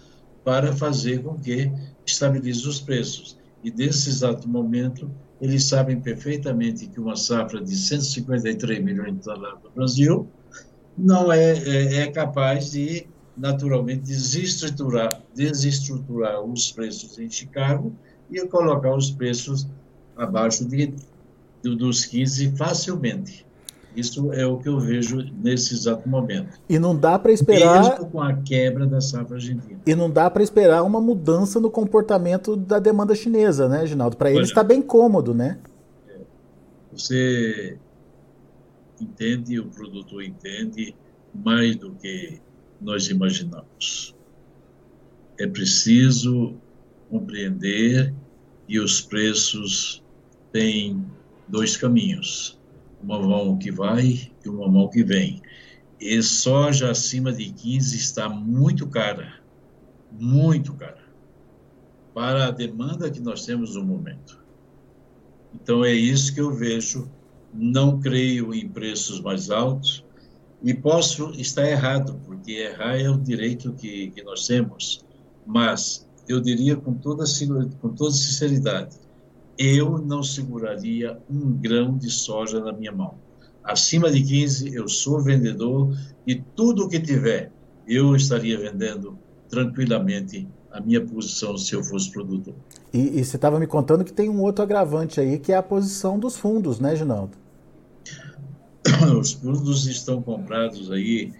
para 0.44 0.72
fazer 0.74 1.22
com 1.22 1.34
que 1.38 1.70
estabilize 2.04 2.66
os 2.68 2.80
preços. 2.80 3.38
E 3.62 3.70
nesse 3.70 4.10
exato 4.10 4.46
momento, 4.48 5.10
eles 5.40 5.64
sabem 5.64 6.00
perfeitamente 6.00 6.86
que 6.86 7.00
uma 7.00 7.16
safra 7.16 7.62
de 7.62 7.74
153 7.74 8.82
milhões 8.82 9.14
de 9.14 9.20
toneladas 9.20 9.62
no 9.64 9.70
Brasil 9.70 10.28
não 10.96 11.32
é, 11.32 11.52
é, 11.52 11.96
é 12.02 12.06
capaz 12.12 12.72
de, 12.72 13.06
naturalmente, 13.36 14.02
desestruturar, 14.02 15.22
desestruturar 15.34 16.40
os 16.42 16.70
preços 16.70 17.18
em 17.18 17.28
Chicago 17.28 17.92
e 18.30 18.46
colocar 18.46 18.94
os 18.94 19.10
preços 19.10 19.66
abaixo 20.16 20.64
de, 20.64 20.94
dos 21.62 22.04
15 22.04 22.56
facilmente. 22.56 23.44
Isso 23.96 24.32
é 24.32 24.44
o 24.44 24.58
que 24.58 24.68
eu 24.68 24.80
vejo 24.80 25.24
nesse 25.40 25.74
exato 25.74 26.08
momento. 26.08 26.58
E 26.68 26.78
não 26.78 26.96
dá 26.96 27.18
para 27.18 27.32
esperar. 27.32 27.90
Mesmo 27.90 28.10
com 28.10 28.20
a 28.20 28.34
quebra 28.34 28.86
da 28.86 29.00
safra 29.00 29.36
argentina. 29.36 29.80
E 29.86 29.94
não 29.94 30.10
dá 30.10 30.28
para 30.28 30.42
esperar 30.42 30.82
uma 30.82 31.00
mudança 31.00 31.60
no 31.60 31.70
comportamento 31.70 32.56
da 32.56 32.78
demanda 32.78 33.14
chinesa, 33.14 33.68
né, 33.68 33.86
Ginaldo? 33.86 34.16
Para 34.16 34.32
eles 34.32 34.48
está 34.48 34.64
bem 34.64 34.82
cômodo, 34.82 35.32
né? 35.32 35.58
É. 36.08 36.18
Você 36.92 37.78
entende, 39.00 39.60
o 39.60 39.66
produtor 39.66 40.24
entende 40.24 40.94
mais 41.32 41.76
do 41.76 41.92
que 41.92 42.40
nós 42.80 43.08
imaginamos. 43.08 44.14
É 45.38 45.46
preciso 45.46 46.54
compreender 47.10 48.12
que 48.66 48.80
os 48.80 49.00
preços 49.00 50.02
têm 50.52 51.04
dois 51.48 51.76
caminhos 51.76 52.58
uma 53.04 53.20
mão 53.20 53.58
que 53.58 53.70
vai 53.70 54.30
e 54.44 54.48
uma 54.48 54.66
mão 54.66 54.88
que 54.88 55.04
vem. 55.04 55.42
E 56.00 56.22
soja 56.22 56.90
acima 56.90 57.32
de 57.32 57.52
15 57.52 57.96
está 57.96 58.28
muito 58.28 58.86
cara, 58.86 59.34
muito 60.10 60.72
cara, 60.74 61.04
para 62.14 62.46
a 62.46 62.50
demanda 62.50 63.10
que 63.10 63.20
nós 63.20 63.44
temos 63.44 63.74
no 63.76 63.84
momento. 63.84 64.42
Então 65.54 65.84
é 65.84 65.92
isso 65.92 66.34
que 66.34 66.40
eu 66.40 66.52
vejo. 66.52 67.08
Não 67.52 68.00
creio 68.00 68.52
em 68.52 68.68
preços 68.68 69.20
mais 69.20 69.48
altos 69.50 70.04
e 70.62 70.74
posso 70.74 71.30
estar 71.32 71.68
errado, 71.68 72.20
porque 72.26 72.52
errar 72.52 72.96
é 72.98 73.08
o 73.08 73.16
direito 73.16 73.72
que, 73.74 74.10
que 74.10 74.22
nós 74.24 74.46
temos. 74.46 75.04
Mas 75.46 76.08
eu 76.26 76.40
diria 76.40 76.74
com 76.74 76.94
toda, 76.94 77.24
com 77.80 77.90
toda 77.90 78.10
sinceridade, 78.10 78.96
eu 79.58 79.98
não 79.98 80.22
seguraria 80.22 81.18
um 81.30 81.52
grão 81.52 81.96
de 81.96 82.10
soja 82.10 82.60
na 82.60 82.72
minha 82.72 82.92
mão. 82.92 83.14
Acima 83.62 84.10
de 84.10 84.22
15, 84.22 84.74
eu 84.74 84.88
sou 84.88 85.22
vendedor 85.22 85.96
e 86.26 86.34
tudo 86.34 86.88
que 86.88 87.00
tiver, 87.00 87.50
eu 87.86 88.14
estaria 88.14 88.58
vendendo 88.58 89.18
tranquilamente 89.48 90.46
a 90.70 90.80
minha 90.80 91.00
posição 91.00 91.56
se 91.56 91.74
eu 91.74 91.82
fosse 91.82 92.10
produtor. 92.10 92.54
E, 92.92 93.20
e 93.20 93.24
você 93.24 93.36
estava 93.36 93.58
me 93.58 93.66
contando 93.66 94.04
que 94.04 94.12
tem 94.12 94.28
um 94.28 94.42
outro 94.42 94.62
agravante 94.62 95.20
aí, 95.20 95.38
que 95.38 95.52
é 95.52 95.56
a 95.56 95.62
posição 95.62 96.18
dos 96.18 96.36
fundos, 96.36 96.80
né, 96.80 96.96
Ginaldo? 96.96 97.36
Os 99.18 99.32
fundos 99.32 99.86
estão 99.86 100.20
comprados 100.20 100.90
aí 100.90 101.32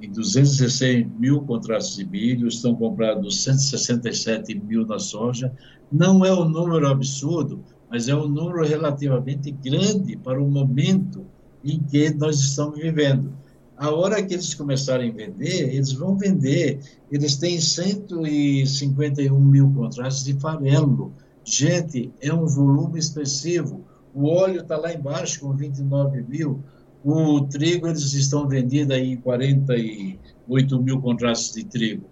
em 0.00 0.10
216 0.10 1.06
mil 1.18 1.42
contratos 1.42 1.96
de 1.96 2.04
milho, 2.04 2.48
estão 2.48 2.74
comprados 2.74 3.42
167 3.42 4.54
mil 4.54 4.86
na 4.86 4.98
soja. 4.98 5.52
Não 5.90 6.24
é 6.24 6.32
um 6.32 6.48
número 6.48 6.88
absurdo, 6.88 7.62
mas 7.90 8.08
é 8.08 8.14
um 8.14 8.26
número 8.26 8.66
relativamente 8.66 9.50
grande 9.50 10.16
para 10.16 10.42
o 10.42 10.50
momento 10.50 11.26
em 11.64 11.78
que 11.78 12.10
nós 12.14 12.40
estamos 12.40 12.78
vivendo. 12.78 13.32
A 13.76 13.90
hora 13.90 14.22
que 14.22 14.34
eles 14.34 14.54
começarem 14.54 15.10
a 15.10 15.14
vender, 15.14 15.74
eles 15.74 15.92
vão 15.92 16.16
vender. 16.16 16.80
Eles 17.10 17.36
têm 17.36 17.60
151 17.60 19.40
mil 19.40 19.72
contratos 19.72 20.24
de 20.24 20.34
farelo. 20.34 21.12
Gente, 21.44 22.12
é 22.20 22.32
um 22.32 22.46
volume 22.46 22.98
expressivo. 22.98 23.84
O 24.14 24.28
óleo 24.28 24.60
está 24.60 24.76
lá 24.76 24.92
embaixo 24.92 25.40
com 25.40 25.52
29 25.52 26.22
mil. 26.22 26.62
O 27.04 27.40
trigo, 27.42 27.88
eles 27.88 28.12
estão 28.12 28.46
vendendo 28.46 28.92
aí 28.92 29.16
48 29.16 30.80
mil 30.80 31.00
contratos 31.00 31.52
de 31.52 31.64
trigo. 31.64 32.04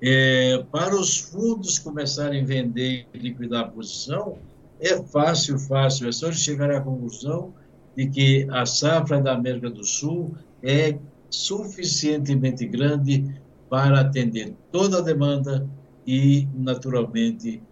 É, 0.00 0.64
para 0.70 0.94
os 0.94 1.18
fundos 1.18 1.78
começarem 1.78 2.42
a 2.42 2.46
vender 2.46 3.06
e 3.12 3.18
liquidar 3.18 3.64
a 3.64 3.68
posição, 3.68 4.38
é 4.80 4.96
fácil, 5.02 5.58
fácil. 5.58 6.08
É 6.08 6.12
só 6.12 6.30
chegar 6.30 6.70
à 6.70 6.80
conclusão 6.80 7.52
de 7.96 8.08
que 8.08 8.46
a 8.50 8.64
safra 8.64 9.20
da 9.20 9.34
América 9.34 9.70
do 9.70 9.84
Sul 9.84 10.36
é 10.62 10.96
suficientemente 11.30 12.66
grande 12.66 13.34
para 13.68 14.00
atender 14.00 14.54
toda 14.70 14.98
a 14.98 15.02
demanda 15.02 15.68
e, 16.06 16.46
naturalmente, 16.54 17.62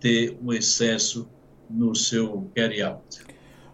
ter 0.00 0.38
um 0.42 0.52
excesso 0.52 1.28
no 1.68 1.94
seu 1.94 2.50
carry-out. 2.54 3.20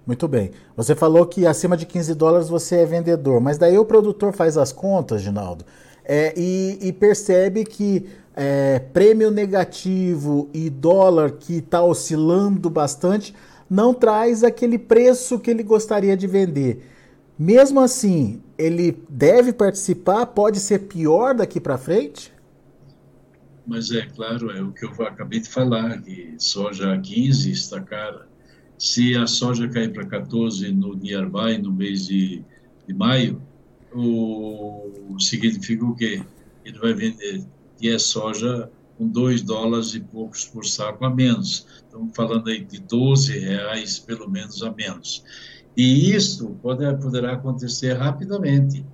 Muito 0.06 0.28
bem. 0.28 0.50
Você 0.76 0.94
falou 0.94 1.25
que 1.25 1.46
acima 1.46 1.76
de 1.76 1.87
15 1.87 2.14
dólares 2.14 2.49
você 2.49 2.76
é 2.76 2.87
vendedor, 2.87 3.40
mas 3.40 3.56
daí 3.56 3.78
o 3.78 3.84
produtor 3.84 4.32
faz 4.32 4.58
as 4.58 4.70
contas, 4.70 5.23
Ginaldo, 5.23 5.64
é, 6.04 6.34
e, 6.37 6.78
e, 6.82 6.92
percebe 6.92 7.64
que 7.64 8.06
é, 8.37 8.78
prêmio 8.78 9.30
negativo 9.30 10.50
e 10.52 10.68
dólar 10.68 11.32
que 11.32 11.58
está 11.58 11.82
oscilando 11.82 12.68
bastante 12.68 13.34
não 13.70 13.94
traz 13.94 14.44
aquele 14.44 14.78
preço 14.78 15.38
que 15.38 15.50
ele 15.50 15.62
gostaria 15.62 16.14
de 16.14 16.26
vender. 16.26 16.87
Mesmo 17.38 17.80
assim, 17.80 18.42
ele 18.58 19.02
deve 19.08 19.54
participar? 19.54 20.26
Pode 20.26 20.61
ser 20.61 20.80
pior 20.80 21.34
daqui 21.34 21.58
para 21.58 21.78
frente? 21.78 22.30
Mas 23.66 23.90
é 23.90 24.02
claro, 24.02 24.50
é 24.50 24.61
o 24.61 24.73
que 24.73 24.84
eu 24.84 25.06
acabei 25.06 25.40
de 25.40 25.49
falar, 25.49 26.02
que 26.02 26.34
soja 26.37 26.99
15 26.99 27.50
está 27.50 27.80
cara 27.80 28.34
se 28.78 29.16
a 29.16 29.26
soja 29.26 29.69
cair 29.69 29.93
para 29.93 30.07
14 30.07 30.73
no 30.73 30.95
nearby, 30.95 31.59
no 31.59 31.73
mês 31.73 32.07
de, 32.07 32.43
de 32.87 32.95
maio, 32.95 33.40
o, 33.95 35.16
significa 35.19 35.85
o 35.85 35.95
quê? 35.95 36.23
Ele 36.64 36.78
vai 36.78 36.93
vender, 36.93 37.45
que 37.78 37.88
é 37.88 37.99
soja 37.99 38.71
com 38.97 39.09
2 39.09 39.43
dólares 39.43 39.95
e 39.95 40.00
poucos 40.00 40.45
por 40.45 40.64
saco 40.64 41.04
a 41.04 41.11
menos. 41.11 41.66
Estamos 41.76 42.14
falando 42.14 42.49
aí 42.49 42.64
de 42.64 42.81
12 42.81 43.38
reais, 43.38 43.99
pelo 43.99 44.28
menos, 44.28 44.62
a 44.62 44.73
menos. 44.73 45.23
E 45.76 46.12
isso 46.14 46.57
pode, 46.62 46.85
poderá 47.02 47.33
acontecer 47.33 47.95
rapidamente. 47.95 48.85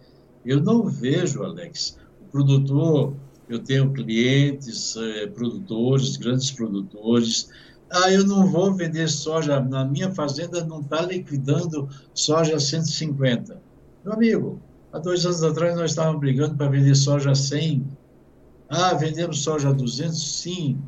Eu 0.45 0.63
não 0.63 0.87
vejo, 0.87 1.43
Alex, 1.43 1.99
o 2.21 2.25
produtor, 2.31 3.15
eu 3.49 3.59
tenho 3.59 3.93
clientes, 3.93 4.97
eh, 4.97 5.27
produtores, 5.27 6.17
grandes 6.17 6.51
produtores, 6.51 7.51
Ah, 7.91 8.11
eu 8.11 8.25
não 8.25 8.47
vou 8.47 8.73
vender 8.73 9.09
soja, 9.09 9.61
na 9.61 9.85
minha 9.85 10.15
fazenda 10.15 10.65
não 10.65 10.81
está 10.81 11.03
liquidando 11.03 11.89
soja 12.15 12.57
a 12.57 12.61
150. 12.61 13.61
Meu 14.05 14.13
amigo, 14.15 14.61
há 14.93 14.99
dois 14.99 15.27
anos 15.27 15.43
atrás 15.43 15.75
nós 15.75 15.91
estávamos 15.91 16.21
brigando 16.21 16.55
para 16.55 16.69
vender 16.69 16.95
soja 16.95 17.33
a 17.33 17.35
100. 17.35 17.85
Ah, 18.69 18.95
vendemos 18.95 19.43
soja 19.43 19.71
a 19.71 19.73
200? 19.73 20.41
Sim, 20.41 20.79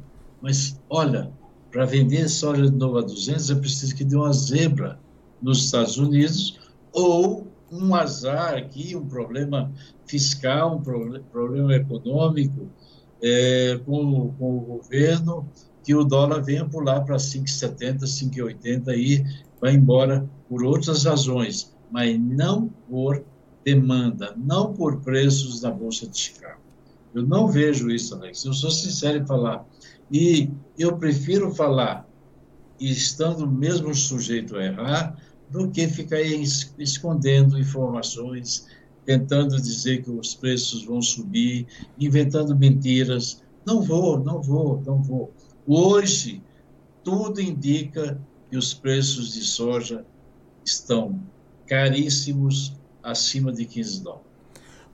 mas 0.40 0.78
olha, 0.88 1.32
para 1.72 1.84
vender 1.86 2.28
soja 2.28 2.70
de 2.70 2.76
novo 2.76 2.98
a 2.98 3.02
200 3.02 3.50
é 3.50 3.54
preciso 3.56 3.96
que 3.96 4.04
dê 4.04 4.14
uma 4.14 4.32
zebra 4.32 4.98
nos 5.42 5.64
Estados 5.64 5.98
Unidos 5.98 6.60
ou 6.92 7.48
um 7.72 7.94
azar 7.94 8.54
aqui, 8.54 8.94
um 8.94 9.06
problema 9.06 9.72
fiscal, 10.06 10.76
um 10.76 10.82
problema 11.32 11.74
econômico 11.74 12.68
é, 13.22 13.80
com, 13.86 14.32
com 14.38 14.56
o 14.58 14.60
governo, 14.60 15.48
que 15.82 15.94
o 15.94 16.04
dólar 16.04 16.42
venha 16.42 16.64
pular 16.64 17.00
para 17.02 17.16
5,70, 17.16 18.00
5,80 18.00 18.96
e 18.96 19.24
vai 19.60 19.74
embora 19.74 20.28
por 20.48 20.64
outras 20.64 21.04
razões, 21.04 21.74
mas 21.90 22.18
não 22.18 22.68
por 22.88 23.24
demanda, 23.64 24.34
não 24.36 24.72
por 24.72 25.00
preços 25.00 25.62
na 25.62 25.70
Bolsa 25.70 26.06
de 26.06 26.18
Chicago. 26.18 26.60
Eu 27.14 27.22
não 27.22 27.48
vejo 27.48 27.90
isso, 27.90 28.14
Alex. 28.14 28.44
Eu 28.44 28.52
sou 28.54 28.70
sincero 28.70 29.18
em 29.18 29.26
falar. 29.26 29.66
E 30.10 30.50
eu 30.78 30.96
prefiro 30.96 31.54
falar, 31.54 32.08
estando 32.80 33.46
mesmo 33.46 33.94
sujeito 33.94 34.56
a 34.56 34.64
errar, 34.64 35.16
do 35.50 35.70
que 35.70 35.86
ficar 35.86 36.20
escondendo 36.78 37.58
informações, 37.58 38.66
tentando 39.04 39.60
dizer 39.60 40.02
que 40.02 40.10
os 40.10 40.34
preços 40.34 40.84
vão 40.84 41.02
subir, 41.02 41.66
inventando 41.98 42.56
mentiras. 42.56 43.42
Não 43.66 43.82
vou, 43.82 44.18
não 44.18 44.40
vou, 44.40 44.82
não 44.84 45.02
vou. 45.02 45.32
Hoje, 45.66 46.42
tudo 47.04 47.40
indica 47.40 48.18
que 48.50 48.56
os 48.56 48.74
preços 48.74 49.32
de 49.32 49.44
soja 49.44 50.04
estão 50.64 51.20
caríssimos, 51.66 52.74
acima 53.02 53.52
de 53.52 53.64
15 53.64 54.02
dólares. 54.02 54.26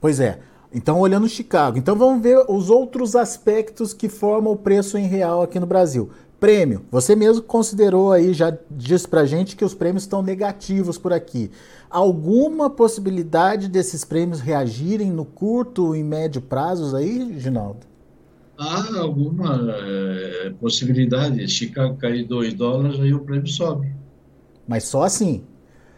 Pois 0.00 0.20
é. 0.20 0.40
Então, 0.72 1.00
olhando 1.00 1.28
Chicago. 1.28 1.78
Então, 1.78 1.96
vamos 1.96 2.22
ver 2.22 2.44
os 2.48 2.68
outros 2.68 3.16
aspectos 3.16 3.94
que 3.94 4.08
formam 4.08 4.52
o 4.52 4.56
preço 4.56 4.98
em 4.98 5.06
real 5.06 5.42
aqui 5.42 5.58
no 5.58 5.66
Brasil. 5.66 6.10
Prêmio, 6.38 6.84
você 6.88 7.16
mesmo 7.16 7.42
considerou 7.42 8.12
aí, 8.12 8.32
já 8.32 8.56
disse 8.70 9.08
pra 9.08 9.26
gente 9.26 9.56
que 9.56 9.64
os 9.64 9.74
prêmios 9.74 10.04
estão 10.04 10.22
negativos 10.22 10.96
por 10.96 11.12
aqui. 11.12 11.50
Alguma 11.90 12.70
possibilidade 12.70 13.66
desses 13.66 14.04
prêmios 14.04 14.38
reagirem 14.38 15.10
no 15.10 15.24
curto 15.24 15.96
e 15.96 16.04
médio 16.04 16.40
prazos 16.40 16.94
aí, 16.94 17.40
Ginaldo? 17.40 17.80
Há 18.58 18.98
alguma 18.98 19.56
é, 19.70 20.50
possibilidade. 20.60 21.46
Chicago 21.48 21.96
cair 21.96 22.26
2 22.26 22.54
dólares, 22.54 23.00
aí 23.00 23.14
o 23.14 23.20
prêmio 23.20 23.46
sobe. 23.46 23.88
Mas 24.66 24.84
só 24.84 25.04
assim? 25.04 25.44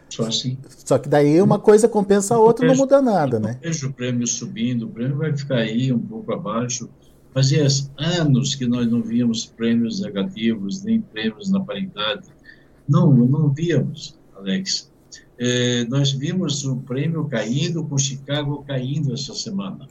Só 0.09 0.27
assim. 0.27 0.57
Só 0.85 0.97
que 0.97 1.09
daí 1.09 1.41
uma 1.41 1.57
coisa 1.57 1.87
compensa 1.87 2.35
a 2.35 2.39
outra, 2.39 2.67
não 2.67 2.75
muda 2.75 3.01
nada, 3.01 3.39
né? 3.39 3.57
Vejo 3.61 3.89
o 3.89 3.93
prêmio 3.93 4.27
subindo, 4.27 4.85
o 4.85 4.89
prêmio 4.89 5.17
vai 5.17 5.35
ficar 5.35 5.57
aí 5.57 5.91
um 5.91 5.99
pouco 5.99 6.33
abaixo 6.33 6.89
Fazia 7.33 7.65
anos 7.97 8.55
que 8.55 8.67
nós 8.67 8.91
não 8.91 9.01
víamos 9.01 9.45
prêmios 9.45 10.01
negativos, 10.01 10.83
nem 10.83 10.99
prêmios 10.99 11.49
na 11.49 11.61
paridade. 11.61 12.27
Não, 12.87 13.13
não 13.13 13.49
víamos, 13.49 14.19
Alex. 14.35 14.91
É, 15.39 15.85
nós 15.85 16.11
vimos 16.11 16.65
o 16.65 16.75
prêmio 16.77 17.25
caindo, 17.25 17.85
com 17.85 17.97
Chicago 17.97 18.65
caindo 18.67 19.13
essa 19.13 19.33
semana. 19.33 19.87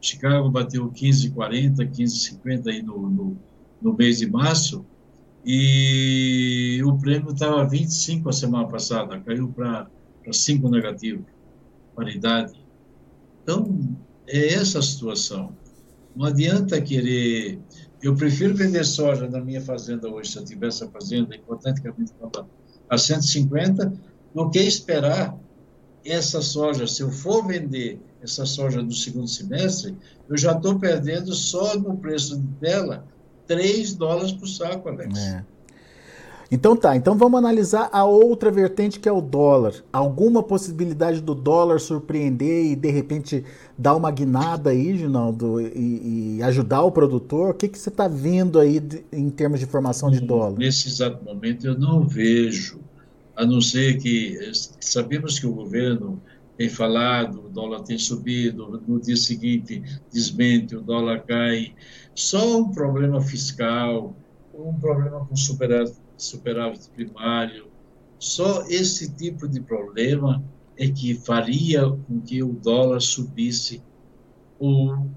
Chicago 0.00 0.48
bateu 0.50 0.90
15,40, 0.90 1.76
15,50 1.90 2.68
aí 2.68 2.82
no, 2.82 3.10
no, 3.10 3.36
no 3.82 3.94
mês 3.94 4.18
de 4.18 4.30
março, 4.30 4.84
e 5.44 6.80
o 6.84 6.98
prêmio 6.98 7.32
estava 7.32 7.64
25 7.64 8.28
a 8.28 8.32
semana 8.32 8.68
passada, 8.68 9.18
caiu 9.20 9.48
para 9.48 9.88
5 10.30 10.68
negativo, 10.68 11.24
paridade. 11.94 12.52
Então, 13.42 13.96
é 14.26 14.52
essa 14.54 14.80
a 14.80 14.82
situação. 14.82 15.56
Não 16.14 16.26
adianta 16.26 16.80
querer. 16.80 17.58
Eu 18.02 18.14
prefiro 18.14 18.54
vender 18.54 18.84
soja 18.84 19.28
na 19.28 19.40
minha 19.40 19.60
fazenda 19.60 20.08
hoje, 20.08 20.32
se 20.32 20.38
eu 20.38 20.44
tivesse 20.44 20.84
a 20.84 20.88
fazenda, 20.88 21.34
hipoteticamente 21.34 22.12
a 22.88 22.98
150, 22.98 23.92
do 24.34 24.50
que 24.50 24.58
esperar 24.58 25.36
essa 26.04 26.42
soja. 26.42 26.86
Se 26.86 27.02
eu 27.02 27.10
for 27.10 27.46
vender 27.46 28.00
essa 28.22 28.44
soja 28.44 28.82
no 28.82 28.92
segundo 28.92 29.28
semestre, 29.28 29.96
eu 30.28 30.36
já 30.36 30.52
estou 30.52 30.78
perdendo 30.78 31.32
só 31.34 31.76
no 31.78 31.96
preço 31.96 32.36
dela 32.60 33.04
3 33.46 33.94
dólares 33.94 34.32
por 34.32 34.46
saco, 34.46 34.88
Alex. 34.88 35.18
É. 35.18 35.44
Então 36.50 36.74
tá, 36.74 36.96
então 36.96 37.16
vamos 37.16 37.38
analisar 37.38 37.90
a 37.92 38.04
outra 38.04 38.50
vertente 38.50 38.98
que 38.98 39.08
é 39.08 39.12
o 39.12 39.20
dólar. 39.20 39.74
Alguma 39.92 40.42
possibilidade 40.42 41.20
do 41.20 41.34
dólar 41.34 41.78
surpreender 41.78 42.72
e 42.72 42.74
de 42.74 42.90
repente 42.90 43.44
dar 43.76 43.94
uma 43.94 44.10
guinada 44.10 44.70
aí, 44.70 44.96
Ginaldo, 44.96 45.60
e, 45.60 46.38
e 46.38 46.42
ajudar 46.42 46.82
o 46.82 46.90
produtor? 46.90 47.50
O 47.50 47.54
que, 47.54 47.68
que 47.68 47.78
você 47.78 47.90
está 47.90 48.08
vendo 48.08 48.58
aí 48.58 48.80
de, 48.80 49.04
em 49.12 49.28
termos 49.28 49.60
de 49.60 49.66
formação 49.66 50.10
de 50.10 50.20
dólar? 50.20 50.58
Nesse 50.58 50.88
exato 50.88 51.22
momento 51.22 51.66
eu 51.66 51.78
não 51.78 52.08
vejo, 52.08 52.80
a 53.36 53.44
não 53.44 53.60
ser 53.60 53.98
que 53.98 54.38
sabemos 54.80 55.38
que 55.38 55.46
o 55.46 55.52
governo 55.52 56.18
tem 56.58 56.68
falado, 56.68 57.46
o 57.46 57.48
dólar 57.48 57.84
tem 57.84 57.96
subido, 57.96 58.82
no 58.84 59.00
dia 59.00 59.16
seguinte 59.16 59.80
desmente, 60.12 60.74
o 60.74 60.80
dólar 60.80 61.20
cai. 61.20 61.72
Só 62.16 62.58
um 62.58 62.72
problema 62.72 63.22
fiscal, 63.22 64.16
um 64.52 64.74
problema 64.74 65.24
com 65.24 65.36
superávit 65.36 65.96
superávit 66.16 66.90
primário. 66.90 67.68
Só 68.18 68.66
esse 68.66 69.14
tipo 69.14 69.46
de 69.46 69.60
problema 69.60 70.42
é 70.76 70.88
que 70.88 71.14
faria 71.14 71.88
com 71.88 72.20
que 72.20 72.42
o 72.42 72.54
dólar 72.54 73.00
subisse, 73.00 73.80
ou, 74.58 75.08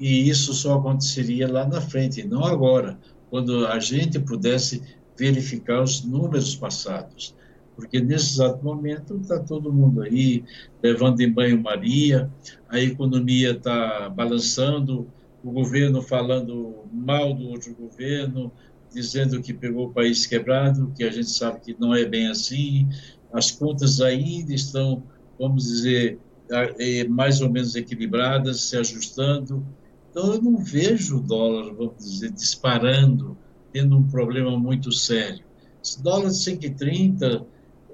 e 0.00 0.30
isso 0.30 0.54
só 0.54 0.78
aconteceria 0.78 1.46
lá 1.46 1.66
na 1.66 1.82
frente, 1.82 2.26
não 2.26 2.42
agora, 2.42 2.98
quando 3.28 3.66
a 3.66 3.78
gente 3.78 4.18
pudesse 4.18 4.82
verificar 5.14 5.82
os 5.82 6.02
números 6.02 6.56
passados. 6.56 7.34
Porque 7.76 8.00
nesse 8.00 8.34
exato 8.34 8.64
momento 8.64 9.16
está 9.16 9.38
todo 9.38 9.72
mundo 9.72 10.02
aí 10.02 10.44
levando 10.82 11.20
em 11.20 11.30
banho-maria, 11.30 12.30
a 12.68 12.78
economia 12.80 13.52
está 13.52 14.08
balançando, 14.08 15.08
o 15.42 15.50
governo 15.50 16.00
falando 16.00 16.84
mal 16.92 17.34
do 17.34 17.48
outro 17.48 17.74
governo, 17.74 18.50
dizendo 18.92 19.42
que 19.42 19.52
pegou 19.52 19.88
o 19.88 19.92
país 19.92 20.24
quebrado, 20.24 20.92
que 20.96 21.04
a 21.04 21.10
gente 21.10 21.30
sabe 21.30 21.60
que 21.60 21.76
não 21.78 21.94
é 21.94 22.04
bem 22.04 22.28
assim. 22.28 22.88
As 23.32 23.50
contas 23.50 24.00
ainda 24.00 24.54
estão, 24.54 25.02
vamos 25.38 25.64
dizer, 25.64 26.18
é, 26.50 27.04
mais 27.08 27.40
ou 27.40 27.50
menos 27.50 27.74
equilibradas, 27.74 28.62
se 28.62 28.76
ajustando. 28.76 29.66
Então, 30.10 30.32
eu 30.32 30.40
não 30.40 30.56
vejo 30.58 31.18
o 31.18 31.20
dólar, 31.20 31.74
vamos 31.74 31.96
dizer, 31.98 32.30
disparando, 32.30 33.36
tendo 33.72 33.96
um 33.96 34.04
problema 34.04 34.56
muito 34.56 34.92
sério. 34.92 35.44
Esse 35.82 36.02
dólar 36.02 36.28
de 36.28 36.36
5,30, 36.36 37.44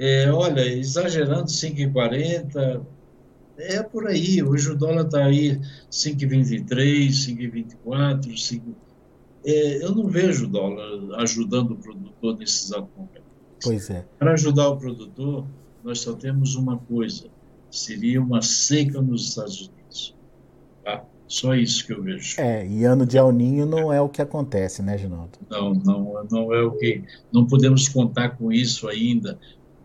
é, 0.00 0.32
olha, 0.32 0.66
exagerando 0.66 1.44
5,40, 1.44 2.82
é 3.58 3.82
por 3.82 4.06
aí. 4.06 4.42
Hoje 4.42 4.70
o 4.70 4.76
dólar 4.76 5.04
está 5.04 5.26
aí 5.26 5.60
5,23, 5.90 7.10
5,24, 7.10 8.36
5 8.36 8.90
é, 9.44 9.82
eu 9.82 9.94
não 9.94 10.06
vejo 10.06 10.46
o 10.46 10.48
dólar 10.48 11.20
ajudando 11.20 11.72
o 11.72 11.76
produtor 11.76 12.36
nesse 12.36 12.66
exato 12.66 12.88
momento. 12.96 13.22
Pois 13.62 13.90
é. 13.90 14.04
Para 14.18 14.32
ajudar 14.32 14.68
o 14.68 14.76
produtor, 14.76 15.46
nós 15.82 16.00
só 16.00 16.12
temos 16.14 16.54
uma 16.54 16.78
coisa: 16.78 17.26
seria 17.70 18.20
uma 18.20 18.42
seca 18.42 19.00
nos 19.00 19.28
Estados 19.28 19.60
Unidos. 19.60 20.14
Tá? 20.84 21.04
Só 21.26 21.54
isso 21.54 21.86
que 21.86 21.92
eu 21.92 22.02
vejo. 22.02 22.40
É, 22.40 22.66
e 22.66 22.84
ano 22.84 23.06
de 23.06 23.16
El 23.16 23.32
Ninho 23.32 23.64
não 23.64 23.92
é 23.92 24.00
o 24.00 24.08
que 24.08 24.20
acontece, 24.20 24.82
né, 24.82 24.98
Ginaldo? 24.98 25.38
Não, 25.48 25.72
não, 25.74 26.26
não 26.30 26.54
é 26.54 26.62
o 26.62 26.72
que. 26.72 27.02
Não 27.32 27.46
podemos 27.46 27.88
contar 27.88 28.30
com 28.30 28.52
isso 28.52 28.88
ainda, 28.88 29.38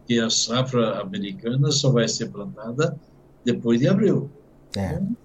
porque 0.05 0.19
a 0.19 0.29
safra 0.29 1.01
americana 1.01 1.71
só 1.71 1.89
vai 1.91 2.07
ser 2.07 2.27
plantada 2.27 2.95
depois 3.43 3.79
de 3.79 3.87
abril. 3.87 4.29
É. 4.77 4.93
Então, 4.93 5.17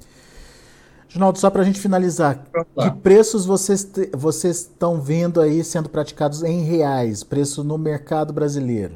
Ginaldo, 1.06 1.38
só 1.38 1.50
para 1.50 1.62
a 1.62 1.64
gente 1.64 1.78
finalizar, 1.78 2.46
que 2.78 2.90
preços 3.02 3.44
vocês, 3.44 3.90
vocês 4.12 4.60
estão 4.60 5.00
vendo 5.02 5.40
aí 5.40 5.62
sendo 5.62 5.88
praticados 5.88 6.42
em 6.42 6.62
reais, 6.62 7.22
preço 7.22 7.62
no 7.62 7.76
mercado 7.76 8.32
brasileiro? 8.32 8.94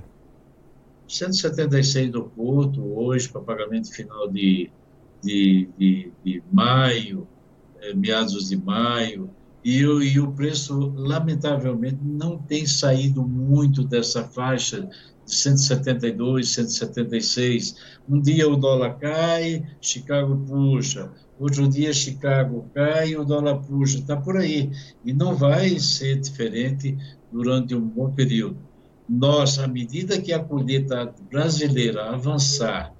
176 1.09 2.13
do 2.13 2.23
Porto, 2.23 2.81
hoje, 2.97 3.29
para 3.29 3.43
pagamento 3.43 3.93
final 3.93 4.31
de, 4.31 4.71
de, 5.23 5.69
de, 5.77 6.13
de 6.25 6.43
maio, 6.51 7.27
é, 7.81 7.93
meados 7.93 8.49
de 8.49 8.57
maio, 8.57 9.29
e 9.63 9.85
o, 9.85 10.03
e 10.03 10.21
o 10.21 10.31
preço, 10.31 10.93
lamentavelmente, 10.97 11.99
não 12.03 12.39
tem 12.39 12.65
saído 12.65 13.27
muito 13.27 13.83
dessa 13.83 14.23
faixa 14.23 14.89
172, 15.27 16.49
176. 16.49 17.77
Um 18.09 18.21
dia 18.21 18.49
o 18.49 18.57
dólar 18.57 18.99
cai, 18.99 19.65
Chicago 19.81 20.37
puxa. 20.47 21.11
outro 21.39 21.69
dia 21.69 21.93
Chicago 21.93 22.67
cai 22.75 23.17
o 23.17 23.25
dólar 23.25 23.59
puxa, 23.59 23.99
está 23.99 24.17
por 24.17 24.37
aí. 24.37 24.71
E 25.05 25.13
não 25.13 25.35
vai 25.35 25.79
ser 25.79 26.21
diferente 26.21 26.97
durante 27.33 27.75
um 27.75 27.87
bom 27.87 28.11
período. 28.11 28.57
Nós, 29.09 29.59
à 29.59 29.67
medida 29.67 30.21
que 30.21 30.33
a 30.33 30.39
colheita 30.39 31.13
brasileira 31.31 32.11
avançar, 32.11 32.95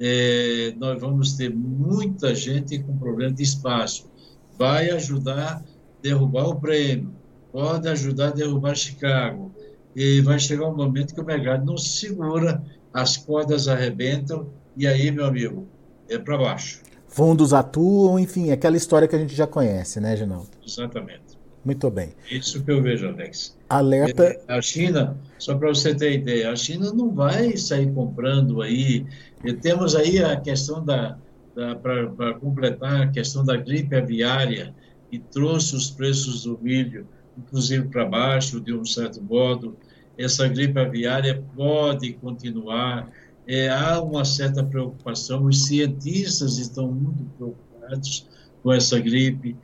é, 0.00 0.72
nós 0.78 1.00
vamos 1.00 1.32
ter 1.32 1.52
muita 1.52 2.34
gente 2.34 2.78
com 2.78 2.96
problema 2.96 3.32
de 3.32 3.42
espaço. 3.42 4.08
Vai 4.56 4.90
ajudar 4.90 5.56
a 5.56 5.62
derrubar 6.00 6.48
o 6.48 6.60
prêmio, 6.60 7.12
pode 7.52 7.88
ajudar 7.88 8.28
a 8.28 8.32
derrubar 8.32 8.76
Chicago. 8.76 9.52
E 10.00 10.20
vai 10.20 10.38
chegar 10.38 10.68
um 10.68 10.76
momento 10.76 11.12
que 11.12 11.20
o 11.20 11.24
mercado 11.24 11.66
não 11.66 11.76
se 11.76 12.06
segura, 12.06 12.62
as 12.94 13.16
cordas 13.16 13.66
arrebentam, 13.66 14.48
e 14.76 14.86
aí, 14.86 15.10
meu 15.10 15.24
amigo, 15.24 15.66
é 16.08 16.16
para 16.16 16.38
baixo. 16.38 16.82
Fundos 17.08 17.52
atuam, 17.52 18.16
enfim, 18.16 18.52
aquela 18.52 18.76
história 18.76 19.08
que 19.08 19.16
a 19.16 19.18
gente 19.18 19.34
já 19.34 19.44
conhece, 19.44 19.98
né, 19.98 20.16
Ginaldo? 20.16 20.50
Exatamente. 20.64 21.36
Muito 21.64 21.90
bem. 21.90 22.10
Isso 22.30 22.62
que 22.62 22.70
eu 22.70 22.80
vejo, 22.80 23.08
Alex. 23.08 23.58
Alerta. 23.68 24.22
É, 24.22 24.40
a 24.46 24.62
China, 24.62 25.18
só 25.36 25.56
para 25.56 25.68
você 25.70 25.92
ter 25.92 26.12
ideia, 26.12 26.52
a 26.52 26.54
China 26.54 26.92
não 26.92 27.12
vai 27.12 27.56
sair 27.56 27.92
comprando 27.92 28.62
aí. 28.62 29.04
E 29.44 29.52
temos 29.52 29.96
aí 29.96 30.22
a 30.22 30.40
questão 30.40 30.84
da, 30.84 31.18
da 31.56 31.74
para 31.74 32.34
completar 32.34 33.02
a 33.02 33.08
questão 33.08 33.44
da 33.44 33.56
gripe 33.56 33.96
aviária, 33.96 34.72
que 35.10 35.18
trouxe 35.18 35.74
os 35.74 35.90
preços 35.90 36.44
do 36.44 36.56
milho, 36.62 37.04
inclusive 37.36 37.88
para 37.88 38.04
baixo, 38.04 38.60
de 38.60 38.72
um 38.72 38.84
certo 38.84 39.20
modo. 39.20 39.76
Essa 40.18 40.48
gripe 40.48 40.78
aviária 40.78 41.42
pode 41.54 42.12
continuar 42.14 43.08
é, 43.46 43.70
há 43.70 44.02
uma 44.02 44.24
certa 44.26 44.62
preocupação, 44.62 45.44
os 45.44 45.64
cientistas 45.64 46.58
estão 46.58 46.92
muito 46.92 47.24
preocupados 47.36 48.26
com 48.62 48.72
essa 48.72 48.98
gripe. 48.98 49.56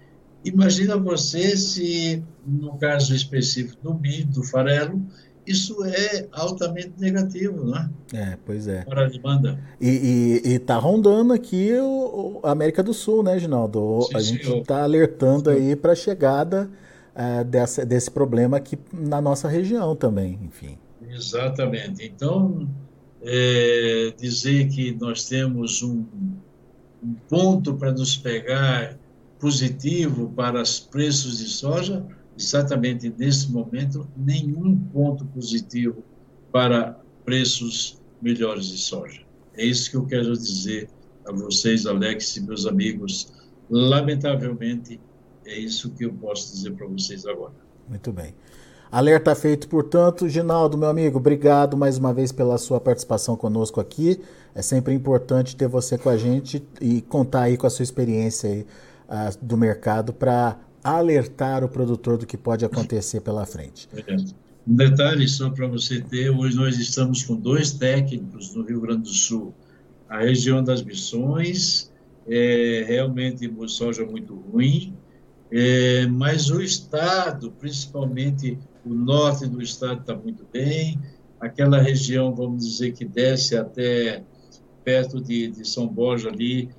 Imagina 0.42 0.96
você 0.96 1.54
se, 1.56 2.22
no 2.46 2.78
caso 2.78 3.14
específico 3.14 3.82
do 3.82 3.94
milho, 3.94 4.26
do 4.26 4.42
farelo, 4.42 5.02
isso 5.46 5.84
é 5.84 6.26
altamente 6.32 6.92
negativo, 6.98 7.64
não 7.64 7.76
é? 7.76 7.90
É, 8.14 8.38
pois 8.46 8.66
é. 8.66 8.82
Para 8.84 9.04
a 9.04 9.08
demanda. 9.08 9.58
E 9.78 10.40
está 10.44 10.78
rondando 10.78 11.34
aqui 11.34 11.74
o, 11.74 12.40
a 12.42 12.52
América 12.52 12.82
do 12.82 12.94
Sul, 12.94 13.22
né, 13.22 13.38
Ginaldo? 13.38 14.02
Sim, 14.08 14.16
a 14.16 14.20
gente 14.20 14.50
está 14.50 14.82
alertando 14.82 15.50
sim. 15.50 15.56
aí 15.56 15.76
para 15.76 15.92
a 15.92 15.96
chegada 15.96 16.70
é, 17.14 17.44
dessa, 17.44 17.84
desse 17.84 18.10
problema 18.10 18.56
aqui 18.56 18.78
na 18.92 19.20
nossa 19.20 19.48
região 19.48 19.94
também, 19.94 20.38
enfim. 20.42 20.76
Exatamente. 21.08 22.04
Então, 22.04 22.68
é, 23.22 24.12
dizer 24.18 24.68
que 24.68 24.92
nós 24.92 25.24
temos 25.26 25.82
um, 25.82 26.04
um 27.02 27.14
ponto 27.28 27.74
para 27.74 27.92
nos 27.92 28.16
pegar 28.16 28.98
positivo 29.38 30.32
para 30.34 30.60
os 30.60 30.80
preços 30.80 31.38
de 31.38 31.44
soja, 31.44 32.04
exatamente 32.36 33.12
nesse 33.16 33.50
momento, 33.50 34.08
nenhum 34.16 34.76
ponto 34.76 35.24
positivo 35.26 36.02
para 36.50 36.98
preços 37.24 38.00
melhores 38.20 38.66
de 38.66 38.78
soja. 38.78 39.22
É 39.56 39.64
isso 39.64 39.90
que 39.90 39.96
eu 39.96 40.06
quero 40.06 40.32
dizer 40.32 40.88
a 41.26 41.32
vocês, 41.32 41.86
Alex 41.86 42.36
e 42.36 42.42
meus 42.42 42.66
amigos. 42.66 43.32
Lamentavelmente, 43.70 45.00
é 45.46 45.58
isso 45.58 45.90
que 45.90 46.04
eu 46.04 46.12
posso 46.12 46.52
dizer 46.52 46.72
para 46.72 46.86
vocês 46.86 47.26
agora. 47.26 47.52
Muito 47.88 48.12
bem. 48.12 48.34
Alerta 48.90 49.34
feito, 49.34 49.68
portanto. 49.68 50.28
Ginaldo, 50.28 50.78
meu 50.78 50.88
amigo, 50.88 51.18
obrigado 51.18 51.76
mais 51.76 51.98
uma 51.98 52.14
vez 52.14 52.30
pela 52.30 52.56
sua 52.58 52.80
participação 52.80 53.36
conosco 53.36 53.80
aqui. 53.80 54.20
É 54.54 54.62
sempre 54.62 54.94
importante 54.94 55.56
ter 55.56 55.66
você 55.66 55.98
com 55.98 56.08
a 56.08 56.16
gente 56.16 56.62
e 56.80 57.02
contar 57.02 57.42
aí 57.42 57.56
com 57.56 57.66
a 57.66 57.70
sua 57.70 57.82
experiência 57.82 58.48
aí, 58.48 58.60
uh, 58.60 59.44
do 59.44 59.56
mercado 59.56 60.12
para 60.12 60.58
alertar 60.82 61.64
o 61.64 61.68
produtor 61.68 62.18
do 62.18 62.26
que 62.26 62.36
pode 62.36 62.64
acontecer 62.64 63.20
pela 63.20 63.44
frente. 63.44 63.88
É. 63.96 64.16
Um 64.66 64.76
detalhe 64.76 65.26
só 65.28 65.50
para 65.50 65.66
você 65.66 66.00
ter, 66.00 66.30
hoje 66.30 66.56
nós 66.56 66.78
estamos 66.78 67.22
com 67.22 67.36
dois 67.36 67.72
técnicos 67.72 68.54
no 68.54 68.62
Rio 68.62 68.80
Grande 68.80 69.02
do 69.02 69.08
Sul. 69.08 69.52
A 70.08 70.20
região 70.20 70.62
das 70.62 70.82
Missões 70.82 71.90
é 72.26 72.84
realmente 72.86 73.52
soja 73.66 74.06
muito 74.06 74.34
ruim, 74.34 74.94
é, 75.56 76.04
mas 76.08 76.50
o 76.50 76.60
Estado, 76.60 77.52
principalmente 77.52 78.58
o 78.84 78.92
norte 78.92 79.46
do 79.46 79.62
estado 79.62 80.00
está 80.00 80.12
muito 80.12 80.44
bem, 80.52 80.98
aquela 81.38 81.80
região, 81.80 82.34
vamos 82.34 82.66
dizer, 82.66 82.92
que 82.92 83.04
desce 83.04 83.56
até 83.56 84.24
perto 84.82 85.20
de, 85.20 85.46
de 85.48 85.64
São 85.64 85.86
Borja 85.86 86.28
ali, 86.28 86.70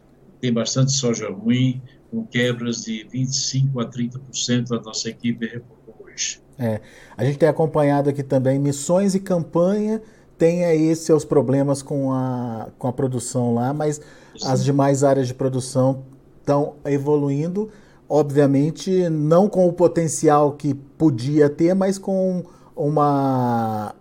tem 0.42 0.52
bastante 0.52 0.92
soja 0.92 1.30
ruim, 1.30 1.82
com 2.12 2.26
quebras 2.26 2.84
de 2.84 3.08
25% 3.14 3.82
a 3.82 3.90
30%, 3.90 4.78
a 4.78 4.82
nossa 4.82 5.10
equipe 5.10 5.48
reportou 5.48 5.96
hoje. 6.06 6.42
É, 6.60 6.82
a 7.16 7.24
gente 7.24 7.38
tem 7.38 7.48
acompanhado 7.48 8.10
aqui 8.10 8.24
também 8.24 8.60
missões 8.60 9.16
e 9.16 9.22
campanha, 9.22 10.02
tem 10.38 10.66
aí 10.66 10.94
seus 10.98 11.24
problemas 11.24 11.82
com 11.82 12.12
a, 12.12 12.68
com 12.78 12.90
a 12.90 12.94
produção 12.94 13.54
lá, 13.54 13.74
mas 13.74 14.02
Sim. 14.38 14.48
as 14.48 14.66
demais 14.66 15.02
áreas 15.02 15.28
de 15.28 15.34
produção 15.34 16.04
estão 16.42 16.76
evoluindo 16.86 17.72
obviamente 18.08 19.10
não 19.10 19.50
com 19.50 19.68
o 19.68 19.74
potencial 19.74 20.54
que 20.54 20.74
podia 20.74 21.50
ter, 21.50 21.74
mas 21.74 21.98
com 21.98 22.44
uma, 22.76 23.96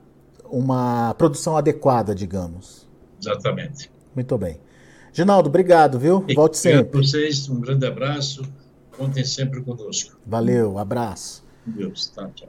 uma 0.44 1.14
produção 1.14 1.56
adequada, 1.56 2.14
digamos. 2.14 2.86
Exatamente. 3.20 3.90
Muito 4.14 4.36
bem. 4.36 4.60
Ginaldo, 5.12 5.48
obrigado, 5.48 5.98
viu? 5.98 6.24
E 6.28 6.34
Volte 6.34 6.58
sempre. 6.58 6.80
Obrigado 6.80 7.06
vocês, 7.06 7.48
um 7.48 7.60
grande 7.60 7.86
abraço. 7.86 8.42
Contem 8.96 9.24
sempre 9.24 9.60
conosco. 9.62 10.16
Valeu, 10.26 10.78
abraço. 10.78 11.44
Deus, 11.66 12.08
tá, 12.08 12.28
tchau. 12.34 12.48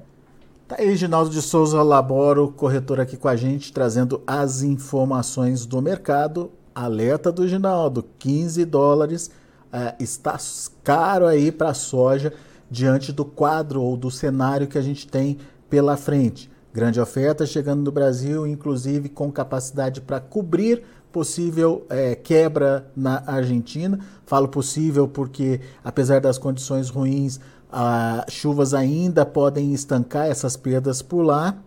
Tá 0.68 0.78
aí, 0.80 0.96
Ginaldo 0.96 1.30
de 1.30 1.42
Souza 1.42 1.82
Laboro, 1.84 2.52
corretor 2.52 3.00
aqui 3.00 3.16
com 3.18 3.28
a 3.28 3.36
gente, 3.36 3.72
trazendo 3.72 4.22
as 4.26 4.64
informações 4.64 5.66
do 5.66 5.80
mercado. 5.82 6.52
Alerta 6.74 7.32
do 7.32 7.48
Ginaldo, 7.48 8.04
15 8.18 8.66
dólares 8.66 9.30
é, 9.76 9.96
está 10.00 10.38
caro 10.84 11.26
aí 11.26 11.52
para 11.52 11.72
a 11.72 11.74
soja 11.74 12.32
diante 12.72 13.12
do 13.12 13.26
quadro 13.26 13.82
ou 13.82 13.98
do 13.98 14.10
cenário 14.10 14.68
que 14.68 14.78
a 14.78 14.82
gente 14.82 15.06
tem 15.06 15.38
pela 15.70 15.98
frente. 15.98 16.50
Grande 16.74 17.00
oferta 17.00 17.46
chegando 17.46 17.84
no 17.84 17.92
Brasil, 17.92 18.48
inclusive 18.48 19.10
com 19.10 19.30
capacidade 19.32 20.00
para 20.00 20.20
cobrir 20.22 20.84
possível 21.12 21.86
é, 21.90 22.16
quebra 22.16 22.90
na 22.96 23.24
Argentina. 23.26 24.00
Falo 24.26 24.48
possível 24.48 25.08
porque, 25.08 25.60
apesar 25.84 26.22
das 26.22 26.38
condições 26.38 26.90
ruins, 26.90 27.40
as 27.70 28.32
chuvas 28.34 28.74
ainda 28.74 29.26
podem 29.26 29.74
estancar 29.74 30.28
essas 30.28 30.56
perdas 30.56 31.02
por 31.02 31.22
lá. 31.22 31.58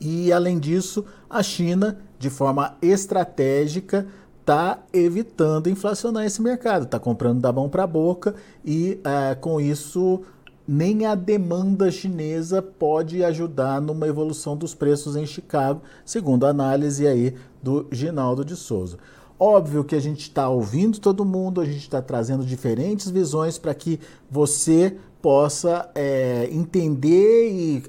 E, 0.00 0.32
além 0.32 0.58
disso, 0.58 1.04
a 1.28 1.42
China, 1.42 1.98
de 2.18 2.30
forma 2.30 2.76
estratégica, 2.80 4.06
está 4.48 4.82
evitando 4.94 5.68
inflacionar 5.68 6.24
esse 6.24 6.40
mercado, 6.40 6.84
está 6.84 6.98
comprando 6.98 7.38
da 7.38 7.52
mão 7.52 7.68
para 7.68 7.84
a 7.84 7.86
boca 7.86 8.34
e 8.64 8.98
é, 9.04 9.34
com 9.34 9.60
isso 9.60 10.22
nem 10.66 11.04
a 11.04 11.14
demanda 11.14 11.90
chinesa 11.90 12.62
pode 12.62 13.22
ajudar 13.22 13.78
numa 13.80 14.08
evolução 14.08 14.56
dos 14.56 14.74
preços 14.74 15.16
em 15.16 15.26
Chicago, 15.26 15.82
segundo 16.02 16.46
a 16.46 16.48
análise 16.48 17.06
aí 17.06 17.34
do 17.62 17.86
Ginaldo 17.92 18.42
de 18.42 18.56
Souza. 18.56 18.96
Óbvio 19.38 19.84
que 19.84 19.94
a 19.94 20.00
gente 20.00 20.22
está 20.22 20.48
ouvindo 20.48 20.98
todo 20.98 21.26
mundo, 21.26 21.60
a 21.60 21.66
gente 21.66 21.82
está 21.82 22.00
trazendo 22.00 22.44
diferentes 22.44 23.10
visões 23.10 23.58
para 23.58 23.74
que 23.74 24.00
você 24.30 24.96
possa 25.20 25.90
é, 25.94 26.48
entender 26.50 27.50
e, 27.50 27.82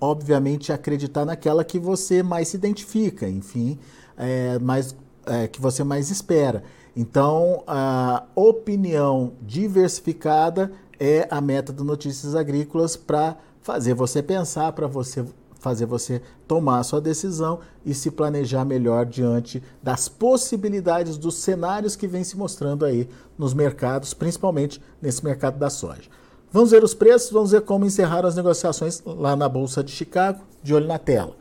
obviamente, 0.00 0.72
acreditar 0.72 1.26
naquela 1.26 1.62
que 1.62 1.78
você 1.78 2.22
mais 2.22 2.48
se 2.48 2.56
identifica, 2.56 3.28
enfim, 3.28 3.78
é, 4.16 4.58
mas 4.58 4.94
é, 5.26 5.48
que 5.48 5.60
você 5.60 5.84
mais 5.84 6.10
espera. 6.10 6.62
Então, 6.96 7.62
a 7.66 8.24
opinião 8.34 9.32
diversificada 9.42 10.72
é 10.98 11.28
a 11.30 11.40
meta 11.40 11.72
do 11.72 11.84
Notícias 11.84 12.34
Agrícolas 12.34 12.96
para 12.96 13.36
fazer 13.60 13.94
você 13.94 14.22
pensar, 14.22 14.72
para 14.72 14.86
você 14.86 15.24
fazer 15.58 15.84
você 15.84 16.22
tomar 16.46 16.78
a 16.78 16.84
sua 16.84 17.00
decisão 17.00 17.58
e 17.84 17.92
se 17.92 18.10
planejar 18.10 18.64
melhor 18.64 19.04
diante 19.04 19.60
das 19.82 20.08
possibilidades 20.08 21.16
dos 21.16 21.36
cenários 21.38 21.96
que 21.96 22.06
vem 22.06 22.22
se 22.22 22.36
mostrando 22.36 22.84
aí 22.84 23.08
nos 23.36 23.52
mercados, 23.52 24.14
principalmente 24.14 24.80
nesse 25.02 25.24
mercado 25.24 25.58
da 25.58 25.68
soja. 25.68 26.08
Vamos 26.52 26.70
ver 26.70 26.84
os 26.84 26.94
preços, 26.94 27.32
vamos 27.32 27.50
ver 27.50 27.62
como 27.62 27.84
encerraram 27.84 28.28
as 28.28 28.36
negociações 28.36 29.02
lá 29.04 29.34
na 29.34 29.48
Bolsa 29.48 29.82
de 29.82 29.90
Chicago, 29.90 30.40
de 30.62 30.72
olho 30.72 30.86
na 30.86 30.98
tela. 30.98 31.34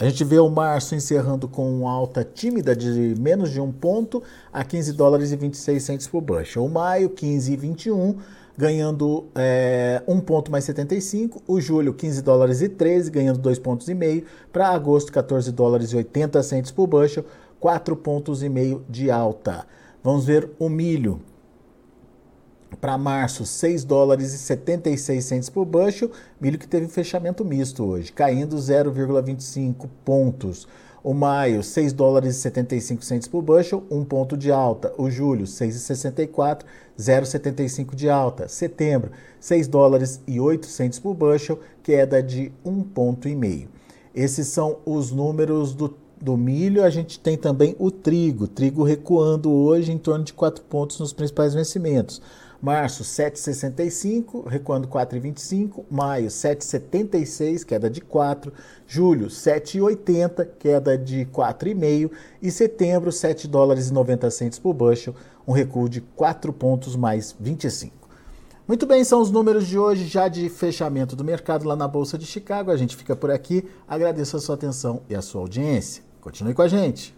A 0.00 0.04
gente 0.04 0.22
vê 0.22 0.38
o 0.38 0.48
março 0.48 0.94
encerrando 0.94 1.48
com 1.48 1.68
uma 1.80 1.90
alta 1.90 2.22
tímida 2.22 2.76
de 2.76 3.16
menos 3.18 3.50
de 3.50 3.60
um 3.60 3.72
ponto 3.72 4.22
a 4.52 4.62
15 4.62 4.92
dólares 4.92 5.32
e 5.32 5.36
26 5.36 5.82
centos 5.82 6.06
por 6.06 6.20
bushel. 6.20 6.64
O 6.64 6.68
maio, 6.68 7.10
15 7.10 7.52
e 7.52 7.56
21, 7.56 8.16
ganhando 8.56 9.26
é, 9.34 10.00
1 10.06 10.20
ponto 10.20 10.52
mais 10.52 10.62
75. 10.62 11.42
O 11.48 11.60
julho, 11.60 11.92
15 11.92 12.22
dólares 12.22 12.62
e 12.62 12.68
13, 12.68 13.10
ganhando 13.10 13.40
2 13.40 13.58
pontos 13.58 13.88
e 13.88 13.94
meio. 13.94 14.22
Para 14.52 14.68
agosto, 14.68 15.12
14 15.12 15.50
dólares 15.50 15.90
e 15.90 15.96
80 15.96 16.44
centos 16.44 16.70
por 16.70 16.86
bushel, 16.86 17.24
4 17.58 17.96
pontos 17.96 18.44
e 18.44 18.48
meio 18.48 18.84
de 18.88 19.10
alta. 19.10 19.66
Vamos 20.00 20.24
ver 20.24 20.48
o 20.60 20.68
milho. 20.68 21.20
Para 22.80 22.96
março, 22.96 23.44
6 23.44 23.84
dólares 23.84 24.32
e 24.32 24.38
76 24.38 25.24
centes 25.24 25.48
por 25.48 25.64
bushel, 25.64 26.10
milho 26.40 26.58
que 26.58 26.68
teve 26.68 26.86
fechamento 26.86 27.44
misto 27.44 27.84
hoje, 27.84 28.12
caindo 28.12 28.56
0,25 28.56 29.88
pontos. 30.04 30.68
O 31.02 31.14
maio, 31.14 31.62
6 31.62 31.92
dólares 31.92 32.36
e 32.36 32.40
75 32.40 33.04
centes 33.04 33.28
por 33.28 33.40
bushel, 33.40 33.84
1 33.90 34.04
ponto 34.04 34.36
de 34.36 34.52
alta. 34.52 34.92
O 34.98 35.08
julho, 35.08 35.44
6,64, 35.44 36.64
0,75 36.98 37.94
de 37.94 38.10
alta. 38.10 38.48
Setembro, 38.48 39.12
6 39.40 39.68
dólares 39.68 40.20
e 40.26 40.40
8 40.40 40.66
centes 40.66 40.98
por 40.98 41.14
bushel, 41.14 41.60
queda 41.82 42.22
de 42.22 42.52
1 42.64 42.82
ponto 42.82 43.28
e 43.28 43.34
meio. 43.34 43.68
Esses 44.14 44.48
são 44.48 44.78
os 44.84 45.12
números 45.12 45.72
do, 45.72 45.96
do 46.20 46.36
milho. 46.36 46.82
A 46.82 46.90
gente 46.90 47.20
tem 47.20 47.36
também 47.36 47.76
o 47.78 47.90
trigo. 47.90 48.48
Trigo 48.48 48.82
recuando 48.82 49.50
hoje 49.52 49.92
em 49.92 49.98
torno 49.98 50.24
de 50.24 50.32
4 50.32 50.64
pontos 50.64 50.98
nos 50.98 51.12
principais 51.12 51.54
vencimentos. 51.54 52.20
Março, 52.60 53.04
7,65, 53.04 54.46
recuando 54.46 54.88
4,25. 54.88 55.84
Maio, 55.88 56.28
7,76, 56.28 57.64
queda 57.64 57.88
de 57.88 58.00
4. 58.00 58.52
Julho, 58.86 59.28
7,80, 59.28 60.48
queda 60.58 60.98
de 60.98 61.24
4,5. 61.26 62.10
E 62.42 62.50
setembro, 62.50 63.12
7 63.12 63.46
dólares 63.46 63.88
e 63.88 63.92
90 63.92 64.30
centos 64.30 64.58
por 64.58 64.74
bushel, 64.74 65.14
um 65.46 65.52
recuo 65.52 65.88
de 65.88 66.00
4 66.00 66.52
pontos 66.52 66.96
mais 66.96 67.34
25. 67.38 67.96
Muito 68.66 68.86
bem, 68.86 69.02
são 69.02 69.22
os 69.22 69.30
números 69.30 69.66
de 69.66 69.78
hoje, 69.78 70.06
já 70.06 70.28
de 70.28 70.48
fechamento 70.50 71.16
do 71.16 71.24
mercado 71.24 71.66
lá 71.66 71.74
na 71.74 71.88
Bolsa 71.88 72.18
de 72.18 72.26
Chicago. 72.26 72.70
A 72.70 72.76
gente 72.76 72.96
fica 72.96 73.16
por 73.16 73.30
aqui. 73.30 73.64
Agradeço 73.86 74.36
a 74.36 74.40
sua 74.40 74.56
atenção 74.56 75.00
e 75.08 75.14
a 75.14 75.22
sua 75.22 75.40
audiência. 75.40 76.02
Continue 76.20 76.52
com 76.52 76.62
a 76.62 76.68
gente. 76.68 77.17